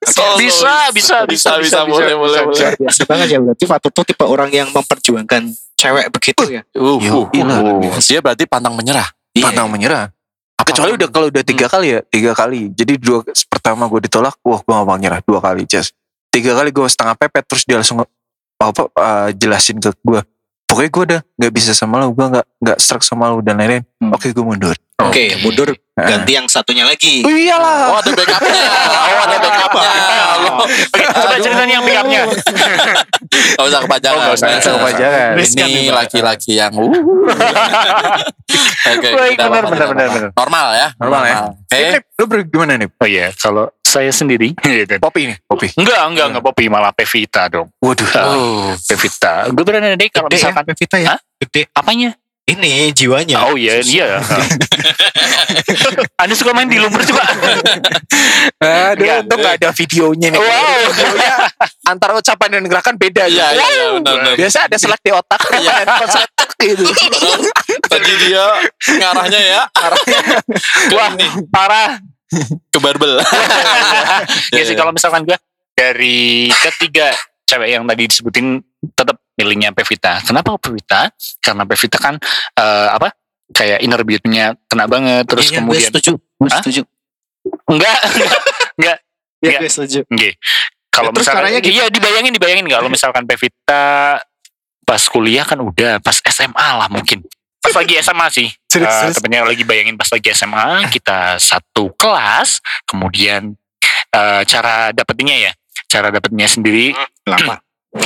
[0.00, 0.40] Solo.
[0.40, 2.72] Bisa, bisa, bisa, bisa, boleh, boleh, boleh.
[2.80, 6.62] Biasa banget ya berarti Fatu tuh tipe orang yang memperjuangkan cewek begitu ya.
[6.72, 8.00] Uh, uh, uh.
[8.00, 9.04] Dia berarti pantang menyerah.
[9.36, 10.08] Pantang menyerah.
[10.56, 12.72] Kecuali udah kalau udah tiga kali ya, tiga kali.
[12.72, 13.20] Jadi dua
[13.52, 15.92] pertama gue ditolak, wah gue gak mau nyerah dua kali, Jas.
[16.32, 18.00] Tiga kali gue setengah pepet terus dia langsung
[18.60, 20.20] apa eh, jelasin ke gue.
[20.68, 23.82] Pokoknya gue udah nggak bisa sama lo, gue nggak nggak struck sama lo dan lain-lain.
[23.98, 24.14] Hmm.
[24.14, 24.76] Oke gue mundur.
[25.00, 27.24] Oke, mundur ganti yang satunya lagi.
[27.24, 27.88] Oh iyalah.
[27.88, 28.62] Oh ada backupnya.
[28.68, 30.00] Oh ada backupnya.
[30.92, 32.22] Coba ceritain yang pickupnya.
[33.56, 34.16] Gak usah kepanjangan.
[34.16, 35.30] Oh, nggak usah, usah kepanjangan.
[35.40, 36.84] Ini laki-laki yang uh.
[38.90, 40.30] Oke, tidak benar, benar, benar, benar.
[40.34, 40.88] Normal ya.
[40.98, 41.36] Normal ya.
[41.52, 41.76] Oke.
[41.76, 42.88] Eh, lu ber- gimana nih?
[42.90, 44.54] Oh iya, kalau saya sendiri.
[45.02, 45.66] Popi nih, Popi.
[45.74, 47.66] Enggak, enggak, enggak Poppy, malah Pevita dong.
[47.82, 48.06] Waduh.
[48.30, 48.70] Oh.
[48.78, 49.50] Pevita.
[49.50, 51.08] Gue berani deh kalau Gede ya, misalkan Pevita ya.
[51.14, 51.18] Hah?
[51.42, 51.66] Gede.
[51.74, 52.14] apanya?
[52.50, 53.46] Ini jiwanya.
[53.46, 54.18] Oh iya, iya.
[56.22, 57.22] Anda suka main di lumber juga?
[58.90, 59.18] Aduh, Enggak.
[59.26, 60.40] untung gak ada videonya nih.
[60.40, 60.78] Wow.
[60.90, 61.34] Videonya
[61.86, 63.54] antara ucapan dan gerakan beda Iya, ya.
[63.54, 64.34] iya, iya, benar, benar.
[64.34, 65.40] Biasa ada selak di otak.
[65.54, 65.74] Iya.
[66.60, 66.84] Gitu.
[67.88, 68.44] Tadi dia
[68.98, 69.62] ngarahnya ya.
[70.92, 71.10] Wah,
[71.48, 72.09] parah.
[72.68, 73.18] Ke barbel.
[74.54, 75.34] Ya sih kalau misalkan gue
[75.72, 77.10] dari ketiga
[77.44, 78.62] cewek yang tadi disebutin
[78.92, 80.20] tetap milihnya Pevita.
[80.20, 81.10] Kenapa Pevita?
[81.40, 82.14] Karena Pevita kan
[82.54, 83.10] eh, apa?
[83.50, 86.12] Kayak inner beauty-nya kena banget terus Iya, gue kemudian setuju.
[86.38, 86.82] Gue setuju.
[87.66, 87.98] enggak
[88.78, 88.96] enggak
[89.40, 89.58] Iya, Iya.
[89.58, 90.00] gue setuju.
[90.06, 90.34] enggak.
[90.90, 91.66] Kalau Ya, misalkan gimana?
[91.66, 93.82] iya dibayangin dibayangin kalau misalkan Pevita
[94.84, 97.22] pas kuliah kan udah pas SMA lah mungkin.
[97.70, 98.48] Pas lagi SMA sih.
[98.66, 99.14] Serius, serius.
[99.16, 103.54] tepatnya lagi bayangin pas lagi SMA kita satu kelas kemudian
[104.10, 105.52] eh, cara dapetinnya ya
[105.86, 106.94] cara dapetinnya sendiri
[107.24, 107.58] Lama.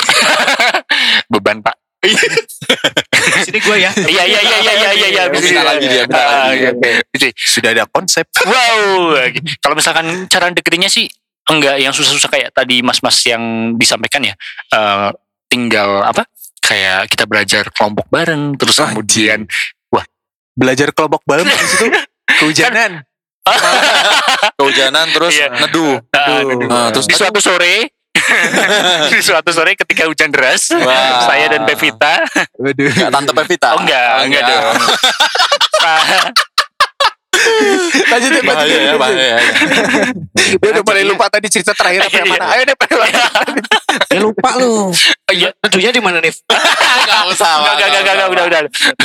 [1.28, 1.76] beban pak
[3.40, 3.88] Sini gue ya.
[4.04, 6.60] iya iya iya iya iya iya iya Minta lagi dia, Ah, lagi.
[6.60, 6.70] iya.
[7.10, 8.24] Jadi, Sudah ada konsep.
[8.40, 9.16] wow
[9.60, 11.08] kalau misalkan cara deketinnya sih
[11.46, 13.40] enggak yang susah-susah kayak tadi mas-mas yang
[13.74, 14.34] disampaikan ya
[14.70, 15.08] Eh,
[15.46, 16.24] tinggal apa
[16.64, 18.88] kayak kita belajar kelompok bareng terus Anjing.
[18.96, 19.40] kemudian
[20.54, 21.90] Belajar kelompok balem di situ.
[22.38, 23.02] Kehujanan.
[24.58, 25.50] Kehujanan terus Iya.
[25.50, 25.98] neduh.
[26.14, 26.68] ah, aduh.
[26.70, 27.90] Ah, terus di suatu sore
[29.10, 31.26] di suatu sore ketika hujan deras Wah.
[31.26, 32.22] saya dan Pevita
[32.54, 32.86] Waduh.
[32.86, 33.74] Enggak tante Pevita.
[33.74, 34.78] oh enggak enggak dong
[38.04, 39.38] Lanjut deh, lanjut Bahaya ya, bahaya ya.
[40.54, 42.46] Dia udah mulai lupa tadi cerita terakhir apa yang mana.
[42.52, 42.94] Ayo deh, pada
[44.06, 44.90] Ya lupa lu.
[45.28, 46.30] iya Neduhnya di mana nih?
[47.00, 47.52] Enggak usah.
[47.60, 48.60] enggak enggak enggak enggak udah udah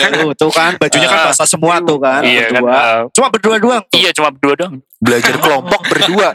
[0.10, 2.22] Tuh, tuh kan bajunya kan basah semua tuh kan.
[2.22, 2.74] iya kan Berdua.
[2.74, 3.84] uh, Cuma berdua doang.
[3.84, 3.98] tuh.
[3.98, 6.30] iya cuma berdua dong Belajar kelompok berdua.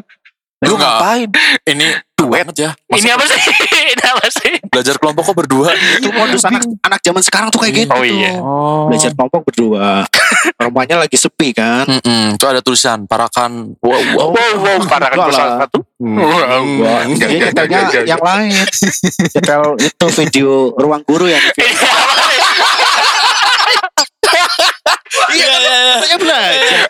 [0.63, 1.29] Lu ngapain?
[1.63, 1.89] Ini
[2.25, 2.69] duet aja.
[2.97, 3.41] ini apa sih
[3.95, 5.71] ini apa sih Belajar kelompok kok berdua.
[6.01, 7.93] Itu modus anak anak zaman sekarang tuh kayak gitu.
[7.95, 8.91] oh iya Oh.
[8.91, 10.03] Belajar kelompok berdua.
[10.65, 11.87] Rumahnya lagi sepi kan.
[11.87, 14.29] Mm-mm, itu ada tulisan parakan wow wow.
[14.35, 15.59] wow wow kan salah lah.
[15.67, 15.81] satu
[17.09, 18.05] enggak, enggak.
[18.09, 18.53] yang lain.
[19.35, 21.43] Nyetel itu video ruang guru yang
[25.35, 25.95] Iya iya iya.
[26.03, 26.81] Saya belajar.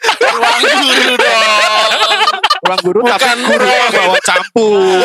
[2.64, 5.04] Ruang guru guru tapi guru bawa campur.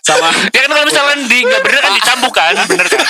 [0.00, 3.00] Sama ya kan kalau misalkan di nggak bener kan dicambuk kan bener kan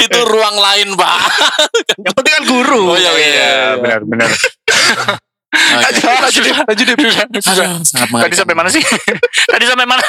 [0.00, 1.18] Itu ruang lain, Pak.
[2.00, 2.96] yang penting kan guru.
[2.96, 3.50] Oh iya iya.
[3.76, 4.28] benar benar
[5.56, 6.04] Oke.
[6.04, 8.82] Lanjut lanjut sangat tadi sampai mana sih
[9.54, 10.02] tadi sampai mana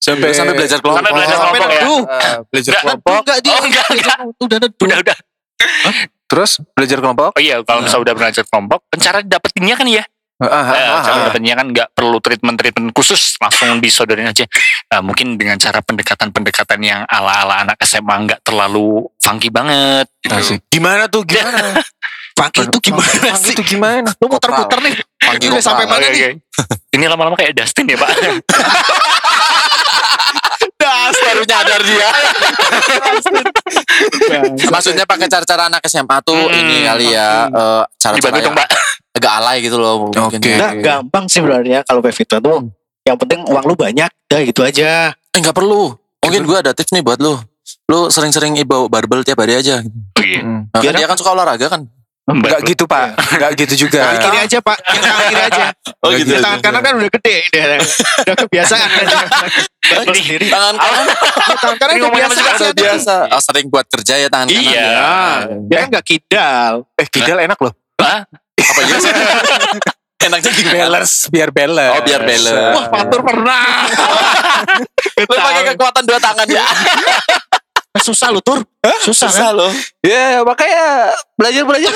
[0.00, 1.02] Sampai sampai belajar kelompok.
[1.02, 2.02] Sampai belajar Sampai kelompok ya neduh.
[2.06, 2.82] Eh, belajar Enggak.
[2.86, 3.20] kelompok.
[3.26, 3.50] Enggak dia.
[3.50, 4.18] Oh, enggak, enggak.
[4.38, 4.86] Udah neduh.
[4.86, 5.16] udah udah
[6.26, 7.30] Terus belajar kelompok.
[7.34, 10.04] oh iya kalau misalnya udah belajar kelompok cara dapetinnya kan ya
[10.36, 11.24] Ah, ah, Eh, ah, cara ah.
[11.32, 14.44] dapetinnya kan nggak perlu treatment treatment khusus langsung disodorin aja
[14.86, 20.04] Eh, mungkin dengan cara pendekatan pendekatan yang ala ala anak SMA nggak terlalu funky banget
[20.20, 20.36] gitu.
[20.36, 20.60] Asik.
[20.68, 21.24] Gimana tuh?
[21.24, 21.80] Gimana?
[22.36, 23.56] Pagi itu gimana Pang sih?
[23.56, 24.12] Itu gimana?
[24.20, 24.92] Lu muter-muter nih.
[25.16, 26.36] Pagi Udah sampai mana Oke, nih?
[26.92, 28.12] Ini lama-lama kayak Dustin ya pak
[30.76, 32.08] Das baru nyadar dia.
[34.68, 36.58] Maksudnya pakai cara-cara anak SMA tuh Hmm.
[36.60, 38.68] ini kali ya eh, cara-cara Dibantu dong yang pak
[39.16, 40.28] agak alay gitu loh mungkin.
[40.38, 40.44] Oke.
[40.44, 40.58] ya.
[40.60, 42.68] Nah, gampang sih sebenarnya kalau Pevita tuh.
[43.06, 45.14] Yang penting uang lu banyak, dah gitu aja.
[45.14, 45.94] Eh nggak perlu.
[46.26, 47.38] Mungkin gue ada tips nih buat lu.
[47.86, 49.78] Lu sering-sering bawa barbel tiap hari aja.
[49.78, 50.42] Oh, iya.
[50.42, 50.66] Hmm.
[50.74, 51.86] Nah, Biar kan dia kan suka olahraga kan.
[52.26, 53.14] Enggak gitu, Pak.
[53.38, 54.02] Enggak gitu juga.
[54.02, 55.64] Tangan kiri aja pak, yang tangan kiri aja.
[56.02, 56.42] Oh, gitu aja.
[56.42, 57.62] Tangan kanan kan udah gede, udah,
[58.26, 59.06] udah kebiasaan kan.
[59.86, 60.46] Sendiri.
[60.50, 61.04] Tangan kanan
[61.62, 62.38] Tangan kanan udah biasa.
[62.42, 63.14] udah biasa.
[63.30, 64.58] Oh, sering buat kerja ya tangan kanan.
[64.66, 64.82] Iya.
[64.82, 65.14] Iya,
[65.70, 66.72] dia kan nggak kidal.
[66.98, 67.72] Eh, kidal enak loh.
[68.56, 68.96] Apa ya?
[70.26, 70.76] Enaknya gimana?
[70.80, 71.92] Balance, biar balance.
[71.92, 72.72] Oh, biar balance.
[72.74, 73.62] Wah, Fatur pernah.
[75.30, 76.64] Lu pakai kekuatan dua tangan ya.
[77.96, 78.60] Susah lu tur.
[79.00, 79.56] Susah, Susah kan?
[79.56, 79.72] loh.
[80.04, 81.92] Ya makanya belajar belajar.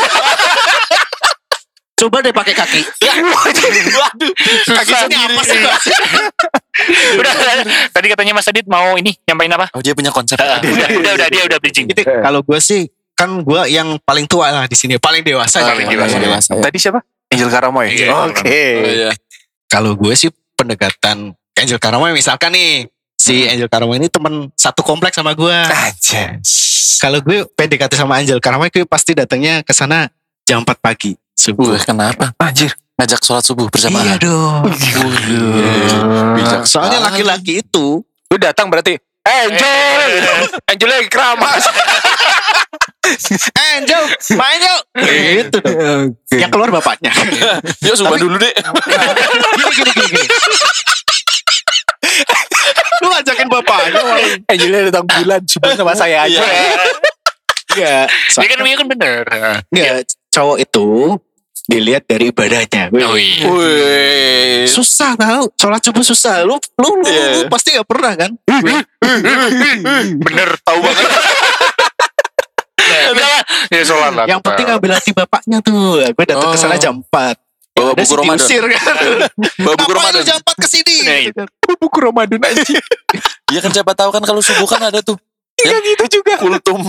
[2.01, 2.81] Coba deh pakai kaki.
[4.01, 4.33] Waduh.
[4.65, 5.61] Kaki sini apa sih?
[7.21, 7.33] Udah,
[7.93, 9.69] tadi katanya Mas Adit mau ini nyampein apa?
[9.77, 10.41] Oh dia punya konsep.
[10.41, 11.93] udah, udah, udah, dia udah bridging.
[11.93, 12.89] Kalau gue sih
[13.21, 15.61] kan gue yang paling tua lah di sini, paling dewasa.
[15.61, 16.01] Paling gitu.
[16.01, 16.17] dewasa.
[16.17, 16.63] dewasa ya.
[16.65, 17.01] Tadi siapa?
[17.29, 17.87] Angel Karamoy.
[17.93, 18.41] Iya, Oke.
[18.81, 19.11] Oh, iya.
[19.69, 22.89] Kalau gue sih pendekatan Angel Karamoy misalkan nih
[23.21, 25.53] si Angel Karamoy ini teman satu kompleks sama gue.
[25.53, 26.41] Aja.
[27.01, 30.09] Kalau gue PDKT sama Angel Karamoy gue pasti datangnya ke sana
[30.49, 31.77] jam 4 pagi subuh.
[31.77, 32.33] Wah, kenapa?
[32.41, 32.73] Anjir.
[32.97, 34.05] Ngajak sholat subuh berjamaah.
[34.05, 34.65] Iya dong.
[36.37, 40.01] Bijak Soalnya laki-laki itu Lu datang berarti Angel.
[40.65, 41.65] Angel lagi keramas.
[43.77, 44.03] Angel,
[44.39, 44.81] main yuk.
[44.97, 46.17] Gitu dong.
[46.33, 47.13] Yang keluar bapaknya.
[47.85, 48.55] Yuk subuh dulu deh.
[48.55, 50.07] gini gini gini.
[50.15, 50.25] gini.
[53.03, 54.01] Lu ngajakin bapaknya.
[54.47, 56.41] Angelnya datang bulan subuh sama saya aja.
[57.71, 58.07] Enggak.
[58.13, 59.25] Dia kan, dia kan bener.
[59.73, 60.07] Enggak.
[60.31, 61.19] Cowok itu
[61.71, 62.91] dilihat dari ibadahnya.
[62.91, 63.47] Oh iya.
[63.47, 64.67] Wih.
[64.67, 65.47] Susah tau.
[65.55, 66.43] Sholat subuh susah.
[66.43, 67.27] Lu, lu, lu, Iya.
[67.37, 68.31] lu pasti gak pernah kan?
[70.21, 71.07] Bener, tahu banget.
[72.91, 73.29] Udah,
[73.71, 74.27] ya sholat lah.
[74.27, 76.03] Yang penting ngambil hati bapaknya tuh.
[76.03, 76.81] Gue datang ke sana Oh.
[76.81, 77.39] jam 4.
[77.71, 78.37] Bawa buku Ramadan.
[78.37, 78.95] diusir kan.
[79.65, 80.21] Bawa buku Ramadan.
[80.21, 80.97] lu jam 4 ke sini?
[81.01, 81.47] Nah, Gitu kan.
[81.79, 82.63] Buku Ramadan aja.
[83.49, 85.15] Iya kan siapa tahu kan kalau subuh kan ada tuh.
[85.61, 86.35] Iya gitu juga.
[86.41, 86.81] Kultum.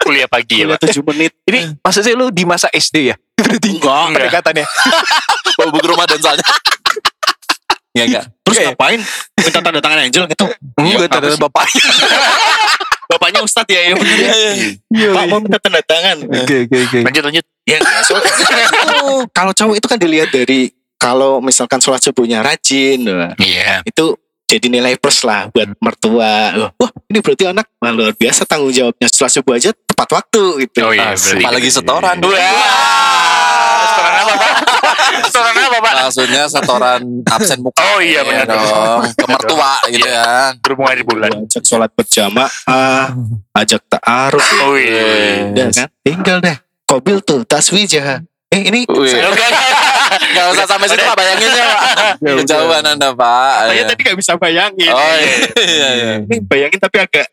[0.00, 0.90] kuliah pagi ya, Kuliah Pak.
[0.96, 1.32] 7 menit.
[1.44, 3.16] Ini maksudnya lu di masa SD ya?
[3.38, 4.04] Berarti Enggak.
[4.14, 4.64] pendekatannya.
[5.58, 6.46] Bawa buku Ramadan soalnya.
[7.94, 8.24] Iya enggak.
[8.42, 8.64] Terus Oke.
[8.66, 9.00] ngapain?
[9.38, 10.44] Minta tanda tangan Angel gitu.
[10.74, 11.38] Enggak apa ada sih?
[11.38, 11.84] bapaknya.
[13.04, 13.80] Bapaknya Ustadz ya.
[13.92, 14.32] ya bener ya.
[14.90, 15.08] Iya.
[15.12, 16.16] Pak mau minta tanda tangan.
[16.24, 16.98] Oke oke oke.
[17.04, 17.44] Lanjut, lanjut.
[17.64, 17.78] Ya,
[19.30, 23.84] kalau cowok itu kan dilihat dari kalau misalkan sholat subuhnya rajin, wah, Iya.
[23.84, 26.68] itu jadi nilai plus lah buat mertua.
[26.76, 30.78] Wah, ini berarti anak wah, luar biasa tanggung jawabnya sholat subuh aja tepat waktu gitu.
[30.84, 31.16] Oh iya.
[31.16, 32.16] Apalagi setoran.
[32.20, 33.84] Wah.
[33.84, 34.52] Setoran apa, Pak?
[35.24, 35.94] Setoran apa, Pak?
[36.04, 37.80] Maksudnya setoran absen muka.
[37.94, 38.44] Oh iya, benar.
[38.48, 39.00] dong.
[39.16, 40.52] Ke mertua gitu kan.
[40.60, 41.30] Berhubungan di bulan.
[41.48, 43.08] Ajak sholat berjamaah,
[43.56, 45.50] ajak ta'aruf, Oh iya.
[45.56, 45.88] ya kan?
[46.04, 46.56] Tinggal deh.
[46.84, 48.20] Kobil tuh taswijah.
[48.54, 48.80] Eh ini.
[50.34, 51.80] Gak usah sampai situ Pak bayangin ya Pak.
[52.42, 53.52] Kejauhan Anda Pak.
[53.60, 53.84] saya Iya.
[53.90, 54.90] tadi gak bisa bayangin.
[54.90, 55.34] Oh iya.
[55.74, 56.12] iya, iya.
[56.22, 57.26] Ini bayangin tapi agak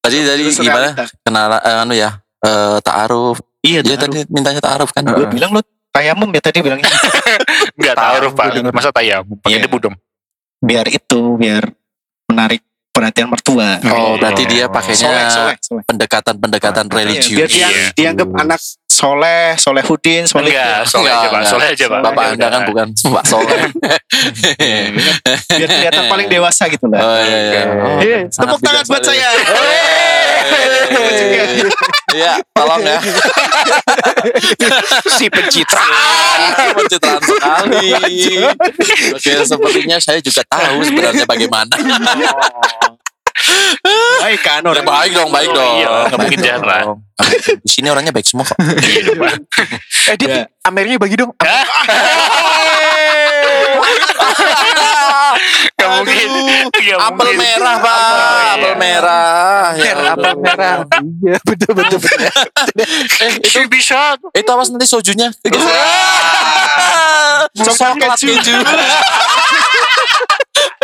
[0.00, 0.88] Tadi tadi gimana?
[1.22, 2.10] Kenalan eh, anu ya.
[2.40, 3.38] Eh ta'aruf.
[3.62, 4.02] Iya, Dia ta'aruf.
[4.04, 5.02] tadi mintanya ta'aruf kan.
[5.06, 6.90] Gue bilang lo tayamum ya tadi bilangnya.
[7.78, 8.46] Enggak tahu, Pak.
[8.68, 9.38] Masa tayamum?
[9.38, 9.64] Pakai Iya.
[9.64, 9.96] debu dong.
[10.58, 11.60] biar itu biar
[12.24, 13.84] menarik perhatian mertua.
[13.84, 15.52] Oh, berarti dia pakainya
[15.84, 17.50] pendekatan-pendekatan Iya, biar religius.
[17.52, 17.92] dia Iya.
[17.92, 20.54] dianggap anak soleh, solehudin, soleh.
[20.54, 21.40] Enggak, soleh aja, Pak.
[21.44, 22.00] Soleh aja, Pak.
[22.00, 23.58] Bapak Anda kan bukan Pak Soleh.
[25.58, 26.98] Biar kelihatan paling dewasa gitu lah.
[27.02, 27.62] Oh iya iya.
[27.74, 29.28] Oh, Eh, sangat tepuk tangan buat saya.
[32.14, 32.98] Iya, tolong ya.
[35.18, 36.40] Si pencitraan.
[36.78, 37.90] Pencitraan sekali.
[39.12, 41.74] Oke, sepertinya saya juga tahu sebenarnya bagaimana.
[44.20, 44.86] Baik kan Ya, orang.
[44.86, 45.74] baik dong, baik Oh, dong.
[45.76, 46.80] iya, nggak mungkin jahat lah.
[46.86, 46.98] dong.
[47.60, 48.56] Di sini orangnya baik semua kok.
[50.06, 50.42] Eh dia Ya.
[50.62, 51.34] Amernya bagi dong.
[55.74, 56.28] Gak mungkin.
[56.72, 57.36] Gak Apel mungkin.
[57.36, 57.98] merah, Pak.
[57.98, 58.52] Iya.
[58.54, 59.64] Apel merah.
[59.74, 60.76] Ya, Apel merah.
[61.20, 62.22] Iya betul betul betul.
[63.20, 64.16] Eh, itu bisa.
[64.30, 65.28] itu awas nanti sojunya.
[67.54, 68.54] Coklat keju.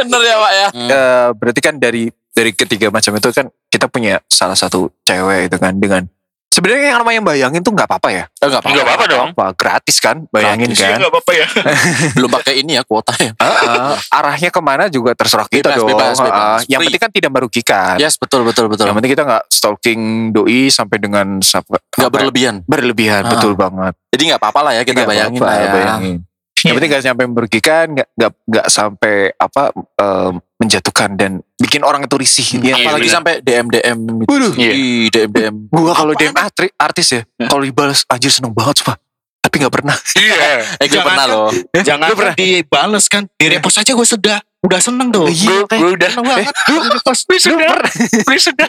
[0.01, 0.67] Bener ya, Pak ya.
[0.73, 5.57] Eh, berarti kan dari dari ketiga macam itu kan kita punya salah satu cewek itu
[5.57, 6.07] kan dengan
[6.51, 8.25] sebenarnya yang namanya bayangin tuh nggak apa-apa ya.
[8.39, 9.29] Enggak Enggak apa-apa dong.
[9.33, 10.99] Apa gratis kan bayangin Iya, kan.
[10.99, 11.47] nggak apa-apa ya.
[12.19, 13.33] Belum pakai ini ya kuota ya.
[13.35, 15.89] Heeh, arahnya ke mana juga terserah kita Bebas, dong.
[15.91, 16.31] bebas, bebas.
[16.31, 17.95] Heeh, Yang penting kan tidak merugikan.
[17.99, 18.85] Yes, betul betul betul.
[18.85, 22.55] Yang penting kita nggak stalking doi sampai dengan apa ya, berlebihan.
[22.65, 23.31] berlebihan Ah.
[23.31, 23.95] betul banget.
[24.11, 25.73] Jadi enggak apa-apa lah ya kita Nggak bayangin apa-apa, lah ya.
[25.73, 26.17] bayangin.
[26.63, 32.03] Yang penting nggak sampai merugikan, nggak nggak nggak sampai apa eh, menjatuhkan dan bikin orang
[32.03, 32.47] itu risih.
[32.57, 33.15] Iya, Ya, Apalagi bener.
[33.15, 34.25] sampai DM DM itu.
[34.27, 34.53] Waduh.
[34.55, 34.73] Iya.
[34.73, 35.55] Ih, DM DM.
[35.69, 39.01] Gua kalau DM atri- artis ya, kalau dibalas anjir seneng banget sumpah.
[39.41, 39.97] Tapi nggak pernah.
[40.13, 40.37] Iya.
[40.81, 41.33] Eh gue Jangan pernah kan.
[41.33, 41.49] loh.
[41.75, 42.35] Jangan Lu pernah?
[42.35, 43.23] dibales kan.
[43.33, 45.25] Di repost aja gue sudah udah seneng tuh.
[45.25, 45.65] Iya.
[45.65, 46.09] Gue udah.
[46.13, 46.53] Seneng banget.
[46.69, 47.73] Gue sudah.
[48.21, 48.69] Gue sudah.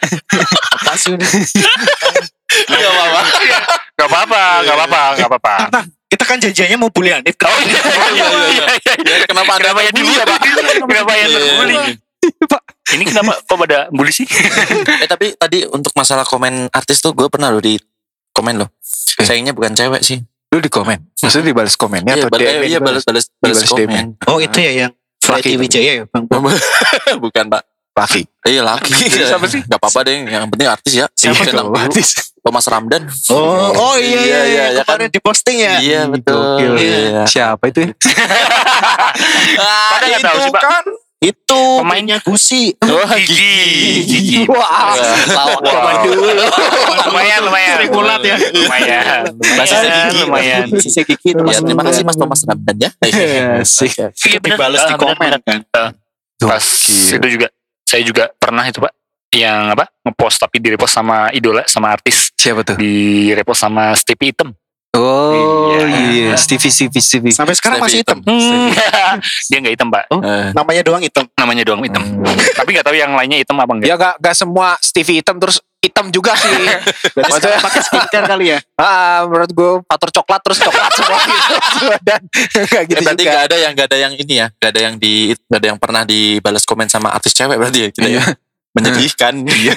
[0.79, 1.11] Apa sih?
[1.11, 3.21] Enggak apa-apa.
[3.93, 4.41] Gak apa-apa.
[4.63, 5.01] Gak apa-apa.
[5.13, 5.81] Gak apa-apa.
[6.11, 7.39] Kita kan janjiannya mau bully Hanif.
[7.39, 7.79] Oh iya.
[8.11, 8.25] Iya.
[8.51, 8.65] Iya.
[8.83, 8.93] iya.
[8.99, 10.39] Ya, kenapa Anda Kenapa ya dulu ya Pak?
[10.83, 11.39] Kenapa ya Iya.
[11.39, 11.75] terbully?
[12.91, 14.27] Ini kenapa kok pada bully sih?
[15.03, 17.79] Eh tapi tadi untuk masalah komen artis tuh gue pernah loh di
[18.35, 18.69] komen loh.
[19.17, 19.23] Eh.
[19.23, 20.19] Sayangnya bukan cewek sih.
[20.51, 20.99] Lu di komen.
[21.15, 22.59] Maksudnya dibalas komennya Iya, atau DM?
[22.59, 24.19] eh, iya balas balas balas komen.
[24.27, 24.91] Oh itu ya yang
[25.23, 25.55] Fluffy.
[25.55, 26.27] Wijaya ya Bang.
[27.23, 27.63] bukan pak.
[27.91, 28.21] Laki.
[28.41, 28.93] Iya laki.
[29.11, 29.61] Siapa sih?
[29.61, 30.23] Gak apa-apa deh.
[30.23, 31.05] Yang penting artis ya.
[31.11, 31.75] Siapa Bintang tuh?
[31.75, 32.09] Artis.
[32.41, 33.05] Thomas Ramdan.
[33.29, 35.73] Oh, oh iya iya, Iya, iya, iya, kemarin diposting ya.
[35.77, 36.41] Iya betul.
[36.57, 36.73] Gokil.
[36.79, 37.23] Iya.
[37.25, 37.89] Siapa itu ya?
[39.61, 40.61] Ah, Pada nggak tahu sih, Pak.
[40.63, 40.85] kan.
[41.21, 42.17] Itu Pemainnya.
[42.25, 42.73] Gusi.
[42.81, 43.53] Wah, Gigi.
[44.09, 44.39] Gigi.
[44.49, 44.97] Wah,
[45.29, 46.25] lawak zaman dulu.
[47.05, 48.35] lumayan lumayan Sering ulat ya.
[48.49, 49.21] lumayan
[49.53, 50.17] Bahasa lumayan gigi.
[50.17, 52.89] lumayan Sisi Gigi itu Ya, terima kasih Mas Thomas Ramdan ya.
[53.05, 54.41] Iya, bener.
[54.41, 55.59] dibalas di Ah, komen kan.
[56.41, 57.53] pas itu juga
[57.91, 58.95] saya juga pernah itu pak
[59.31, 62.75] yang apa ngepost tapi di repost sama idola sama artis Siapa tuh?
[62.75, 62.91] di
[63.31, 64.55] repost sama Stevie Item
[64.91, 65.31] Oh
[65.71, 65.87] Iya.
[65.87, 67.31] iya, Stevie Stevie Stevie.
[67.31, 68.19] Sampai sekarang masih hitam.
[68.19, 68.67] Hmm.
[69.47, 71.23] dia nggak hitam pak Eh, Namanya doang hitam.
[71.33, 72.03] namanya doang hitam
[72.53, 75.63] tapi nggak tahu yang lainnya hitam apa enggak Ya gak, gak semua Stevie hitam terus
[75.81, 76.53] hitam juga sih.
[77.17, 78.59] Berarti sekarang pakai skincare kali ya.
[78.85, 81.53] ah, menurut gue fatur coklat terus coklat semua gitu.
[82.07, 82.21] Dan
[82.69, 83.33] gak gitu eh, berarti juga.
[83.33, 85.79] gak ada yang gak ada yang ini ya, gak ada yang di gak ada yang
[85.81, 88.23] pernah dibalas komen sama artis cewek berarti ya kita ya.
[88.71, 89.33] Menyedihkan.
[89.51, 89.75] Iya.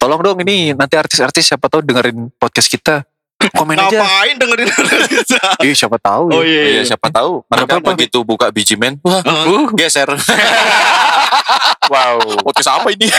[0.00, 3.04] Tolong dong ini nanti artis-artis siapa tahu dengerin podcast kita.
[3.50, 4.04] Komen aja.
[4.04, 5.40] Ngapain dengerin kita?
[5.64, 6.36] Ih, siapa tahu ya.
[6.36, 6.62] Oh iya.
[6.76, 7.88] Iya, siapa tahu mereka apa-apa.
[7.94, 10.08] begitu buka biji men, wah, Uh, geser.
[11.92, 13.08] wow Podcast apa ini?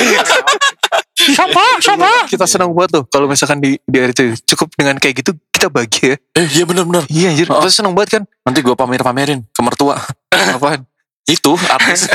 [1.21, 1.77] Siapa?
[1.77, 2.25] Siapa?
[2.25, 6.17] Kita senang banget tuh kalau misalkan di di itu cukup dengan kayak gitu kita bahagia.
[6.33, 7.05] eh, iya benar-benar.
[7.05, 7.61] Iya anjir, Oh.
[7.61, 8.23] kita senang banget kan.
[8.41, 10.01] Nanti gua pamer-pamerin ke mertua.
[10.57, 10.81] Apaan?
[11.25, 12.09] Itu artis.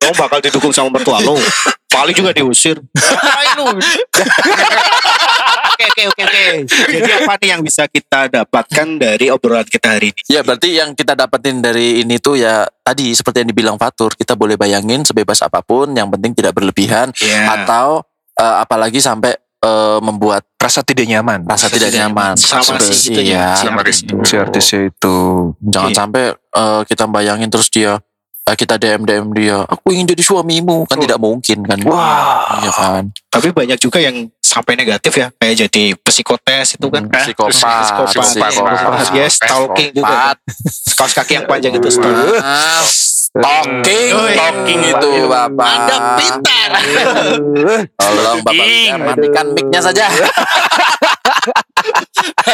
[0.00, 1.36] Lo bakal didukung sama mertua lo.
[1.86, 2.80] Paling juga diusir.
[2.80, 3.66] Ngapain lu?
[5.84, 6.44] Oke oke oke oke.
[6.88, 10.20] Jadi apa nih yang bisa kita dapatkan dari obrolan kita hari ini?
[10.28, 14.32] Ya berarti yang kita dapetin dari ini tuh ya tadi seperti yang dibilang Fatur kita
[14.32, 17.42] boleh bayangin sebebas apa pun yang penting tidak berlebihan Iya.
[17.58, 18.02] atau
[18.34, 21.42] eh, apalagi sampai eh, membuat Rasa tidak nyaman.
[21.44, 23.58] rasa tidak nyaman Sama Seperti- si itunya, iya.
[23.58, 23.82] Sama.
[24.22, 25.16] Si artisnya itu.
[25.60, 25.98] jangan Iya.
[25.98, 27.98] sampai eh, kita bayangin terus dia
[28.42, 31.02] eh, kita DM DM dia aku ingin jadi suamimu kan Oh.
[31.02, 32.58] tidak mungkin kan Wah.
[32.58, 37.08] iya kan Tapi banyak juga yang sampai negatif ya, kayak jadi psikotes itu kan.
[37.08, 39.16] psikopat Psikopat, psikopat.
[39.16, 40.36] yes, stalking juga.
[40.36, 40.36] kan.
[40.92, 42.36] Kaos kaki yang panjang itu stalking.
[42.44, 42.84] Ah,
[43.32, 45.64] Talking, talking itu bapak.
[45.64, 46.70] Anda pintar.
[47.96, 48.66] Tolong bapak
[49.00, 50.04] matikan mic-nya saja.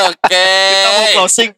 [0.06, 0.46] Oke.
[0.70, 1.50] Kita mau closing.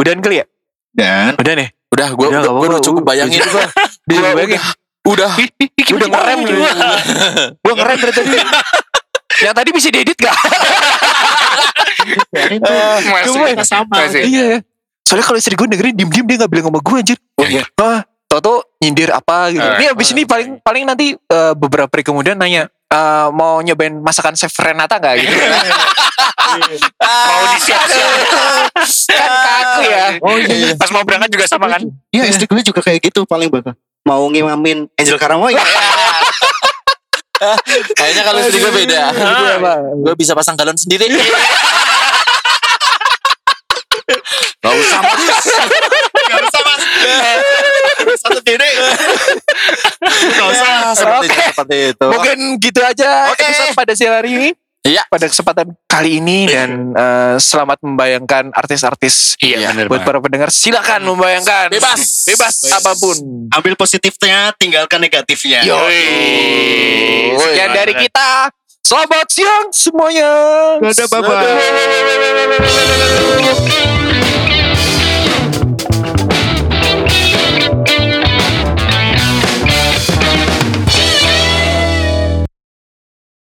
[0.00, 0.46] Udahan kali ya?
[0.90, 1.68] Dan Udah nih.
[1.90, 3.44] Udah, gue Udah, udah, gua udah cukup bayangin.
[3.44, 3.68] Udah,
[4.08, 4.60] Gua bayangin.
[5.04, 5.30] Udah,
[5.90, 6.38] Udah ngerem.
[7.60, 8.38] Gue ngerem dari tadi.
[9.38, 10.36] Yang tadi bisa diedit gak?
[12.34, 12.74] biarin tuh.
[13.06, 13.40] Masih.
[13.54, 13.94] Kita sama.
[14.02, 14.22] Masih.
[14.26, 14.58] Iya ya.
[15.06, 17.18] Soalnya kalau istri gue dengerin diem-diem dia gak bilang sama gue anjir.
[17.38, 17.62] Oh iya.
[17.78, 19.62] Ah, tau nyindir apa gitu.
[19.62, 19.76] Eh.
[19.82, 24.38] Ini abis ini paling paling nanti eh, beberapa hari kemudian nanya eh, mau nyobain masakan
[24.38, 25.34] chef Renata gak gitu.
[26.90, 28.10] mau disiap-siap
[29.06, 30.04] kan kaku ya.
[30.18, 30.74] Oh iya.
[30.74, 33.74] pas mau berangkat juga sama kan Iya, istri gue juga kayak gitu paling bakal.
[34.06, 35.54] Mau ngimamin Angel Karamoy.
[37.98, 39.00] kayaknya kalau istri gue beda.
[40.04, 41.08] Gue bisa pasang galon sendiri.
[44.60, 45.24] Gak usah mas.
[46.28, 46.82] Gak usah mas.
[48.20, 48.70] Satu diri.
[50.36, 50.92] Gak usah.
[50.92, 52.06] Seperti itu, seperti itu.
[52.12, 53.40] Mungkin gitu aja Oke.
[53.40, 54.48] episode pada siang hari ini.
[54.80, 55.04] Iya.
[55.12, 60.48] Pada kesempatan kali ini dan eh, selamat membayangkan artis-artis iya bener buat banget para pendengar
[60.48, 62.24] silakan membayangkan Bebas.
[62.24, 62.80] bebas Bebas.
[62.80, 63.16] apa pun.
[63.52, 65.68] Ambil positifnya, tinggalkan negatifnya.
[65.68, 67.36] Yoi.
[67.36, 68.48] Sekian dari kita.
[68.80, 70.32] Selamat siang semuanya.
[70.80, 71.44] Dadah, bye-bye.
[71.44, 71.60] Dadah.